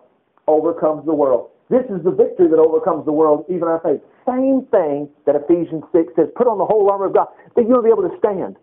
overcomes 0.46 1.06
the 1.06 1.14
world. 1.14 1.50
This 1.70 1.84
is 1.88 2.04
the 2.04 2.12
victory 2.12 2.48
that 2.48 2.58
overcomes 2.58 3.04
the 3.04 3.12
world, 3.12 3.44
even 3.48 3.64
our 3.64 3.80
faith. 3.80 4.00
Same 4.28 4.68
thing 4.68 5.08
that 5.24 5.36
Ephesians 5.36 5.84
6 5.92 6.12
says, 6.16 6.28
put 6.36 6.46
on 6.46 6.58
the 6.58 6.68
whole 6.68 6.90
armor 6.90 7.06
of 7.06 7.14
God, 7.14 7.28
that 7.56 7.64
you'll 7.68 7.82
be 7.82 7.88
able 7.88 8.04
to 8.04 8.16
stand. 8.18 8.56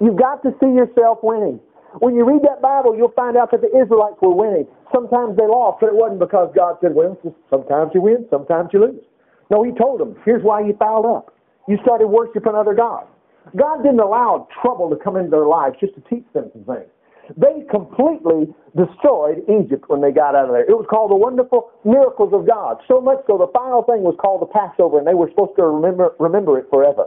You've 0.00 0.18
got 0.18 0.42
to 0.44 0.52
see 0.60 0.68
yourself 0.68 1.18
winning. 1.22 1.60
When 2.00 2.16
you 2.16 2.24
read 2.24 2.40
that 2.44 2.60
Bible, 2.60 2.96
you'll 2.96 3.12
find 3.12 3.36
out 3.36 3.50
that 3.52 3.60
the 3.60 3.72
Israelites 3.72 4.16
were 4.20 4.34
winning. 4.34 4.66
Sometimes 4.92 5.36
they 5.36 5.44
lost, 5.44 5.80
but 5.80 5.88
it 5.88 5.96
wasn't 5.96 6.20
because 6.20 6.52
God 6.56 6.76
said, 6.80 6.94
well, 6.94 7.16
sometimes 7.50 7.92
you 7.94 8.00
win, 8.00 8.26
sometimes 8.30 8.70
you 8.72 8.80
lose. 8.80 9.04
No, 9.50 9.62
He 9.62 9.72
told 9.72 10.00
them, 10.00 10.16
here's 10.24 10.42
why 10.42 10.60
you 10.60 10.76
fouled 10.78 11.06
up. 11.06 11.34
You 11.68 11.78
started 11.82 12.08
worshiping 12.08 12.54
other 12.56 12.74
gods. 12.74 13.08
God 13.56 13.82
didn't 13.82 14.00
allow 14.00 14.48
trouble 14.62 14.88
to 14.90 14.96
come 14.96 15.16
into 15.16 15.30
their 15.30 15.46
lives 15.46 15.76
just 15.80 15.94
to 15.94 16.00
teach 16.08 16.24
them 16.32 16.50
some 16.52 16.64
things. 16.64 16.88
They 17.36 17.62
completely 17.70 18.50
destroyed 18.74 19.46
Egypt 19.46 19.86
when 19.86 20.00
they 20.00 20.10
got 20.10 20.34
out 20.34 20.50
of 20.50 20.52
there. 20.52 20.66
It 20.66 20.74
was 20.74 20.86
called 20.90 21.10
the 21.10 21.18
wonderful 21.18 21.70
miracles 21.84 22.34
of 22.34 22.46
God. 22.46 22.82
So 22.88 23.00
much 23.00 23.22
so 23.26 23.38
the 23.38 23.50
final 23.54 23.82
thing 23.86 24.02
was 24.02 24.18
called 24.18 24.42
the 24.42 24.50
Passover, 24.50 24.98
and 24.98 25.06
they 25.06 25.14
were 25.14 25.30
supposed 25.30 25.54
to 25.56 25.64
remember, 25.64 26.14
remember 26.18 26.58
it 26.58 26.66
forever. 26.68 27.06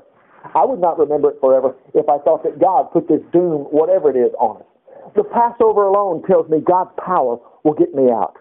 I 0.54 0.63
would 0.63 0.80
not 0.80 0.97
remember 0.97 1.32
it 1.32 1.38
forever 1.41 1.75
if 1.93 2.08
I 2.08 2.19
thought 2.19 2.43
that 2.43 2.60
God 2.62 2.91
put 2.93 3.08
this 3.08 3.21
doom, 3.34 3.67
whatever 3.73 4.10
it 4.10 4.15
is, 4.15 4.32
on 4.39 4.62
us. 4.62 4.69
The 5.15 5.23
Passover 5.23 5.84
alone 5.84 6.23
tells 6.23 6.49
me 6.49 6.62
God's 6.62 6.91
power 7.04 7.38
will 7.63 7.73
get 7.73 7.93
me 7.93 8.12
out. 8.12 8.38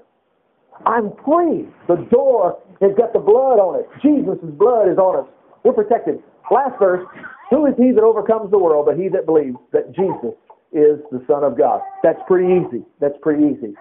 I'm 0.87 1.13
free. 1.25 1.67
The 1.89 2.07
door 2.11 2.59
has 2.81 2.93
got 2.97 3.13
the 3.13 3.23
blood 3.23 3.59
on 3.59 3.81
it. 3.81 3.87
Jesus' 4.03 4.39
blood 4.59 4.91
is 4.91 4.99
on 4.99 5.25
us. 5.25 5.31
We're 5.65 5.73
protected. 5.73 6.23
Last 6.51 6.79
verse. 6.79 7.07
Who 7.51 7.67
is 7.67 7.75
he 7.79 7.93
that 7.93 8.03
overcomes 8.03 8.51
the 8.51 8.59
world 8.59 8.87
but 8.87 8.97
he 8.99 9.09
that 9.09 9.27
believes 9.27 9.57
that 9.73 9.95
Jesus 9.95 10.35
is 10.75 10.99
the 11.11 11.23
Son 11.27 11.45
of 11.45 11.57
God? 11.57 11.81
That's 12.03 12.19
pretty 12.27 12.51
easy. 12.51 12.85
That's 13.01 13.15
pretty 13.23 13.47
easy. 13.55 13.75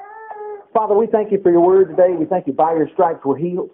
Father, 0.73 0.95
we 0.95 1.07
thank 1.07 1.31
you 1.31 1.41
for 1.41 1.51
your 1.51 1.61
word 1.61 1.89
today. 1.89 2.15
We 2.17 2.25
thank 2.25 2.47
you 2.47 2.53
by 2.53 2.73
your 2.73 2.87
stripes 2.93 3.21
we're 3.25 3.37
healed. 3.37 3.69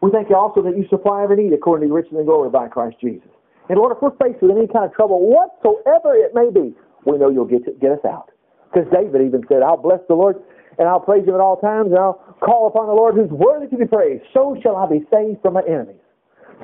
We 0.00 0.10
thank 0.10 0.30
you 0.30 0.36
also 0.36 0.62
that 0.62 0.76
you 0.76 0.86
supply 0.88 1.22
every 1.24 1.36
need 1.36 1.52
according 1.52 1.84
to 1.84 1.88
your 1.88 1.96
riches 1.96 2.12
and 2.16 2.26
glory 2.26 2.50
by 2.50 2.68
Christ 2.68 2.96
Jesus. 3.00 3.28
And 3.68 3.78
Lord, 3.78 3.96
if 3.96 4.00
we're 4.00 4.16
faced 4.16 4.40
with 4.40 4.56
any 4.56 4.66
kind 4.66 4.84
of 4.84 4.92
trouble 4.94 5.20
whatsoever 5.28 6.16
it 6.16 6.32
may 6.34 6.48
be, 6.48 6.74
we 7.04 7.18
know 7.18 7.28
you'll 7.28 7.48
get, 7.48 7.64
to, 7.64 7.72
get 7.80 7.92
us 7.92 8.04
out. 8.04 8.30
Because 8.72 8.88
David 8.92 9.22
even 9.22 9.44
said, 9.48 9.62
I'll 9.62 9.80
bless 9.80 10.00
the 10.08 10.14
Lord 10.14 10.36
and 10.78 10.88
I'll 10.88 11.00
praise 11.00 11.26
him 11.26 11.34
at 11.34 11.40
all 11.40 11.56
times 11.56 11.90
and 11.90 11.98
I'll 11.98 12.20
call 12.40 12.68
upon 12.68 12.86
the 12.86 12.94
Lord 12.94 13.14
who's 13.14 13.30
worthy 13.30 13.66
to 13.68 13.76
be 13.76 13.86
praised. 13.86 14.24
So 14.32 14.56
shall 14.62 14.76
I 14.76 14.86
be 14.86 15.04
saved 15.12 15.42
from 15.42 15.54
my 15.54 15.62
enemies. 15.68 16.00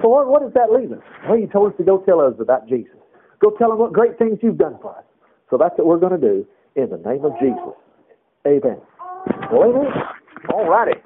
So 0.02 0.08
Lord, 0.08 0.28
what 0.28 0.42
does 0.42 0.52
that 0.54 0.72
leave 0.72 0.92
us? 0.92 1.02
Well, 1.28 1.38
you 1.38 1.46
told 1.48 1.72
us 1.72 1.76
to 1.78 1.84
go 1.84 1.98
tell 2.04 2.20
others 2.20 2.40
about 2.40 2.68
Jesus. 2.68 2.96
Go 3.40 3.50
tell 3.56 3.70
them 3.70 3.78
what 3.78 3.92
great 3.92 4.18
things 4.18 4.38
you've 4.42 4.58
done 4.58 4.78
for 4.80 4.96
us. 4.96 5.04
So 5.50 5.58
that's 5.58 5.76
what 5.78 5.86
we're 5.86 5.98
going 5.98 6.18
to 6.20 6.26
do 6.26 6.46
in 6.76 6.90
the 6.90 6.98
name 6.98 7.24
of 7.24 7.32
Jesus. 7.40 7.74
Amen. 8.46 8.78
Amen. 9.52 9.86
All 10.52 10.68
righty. 10.68 11.00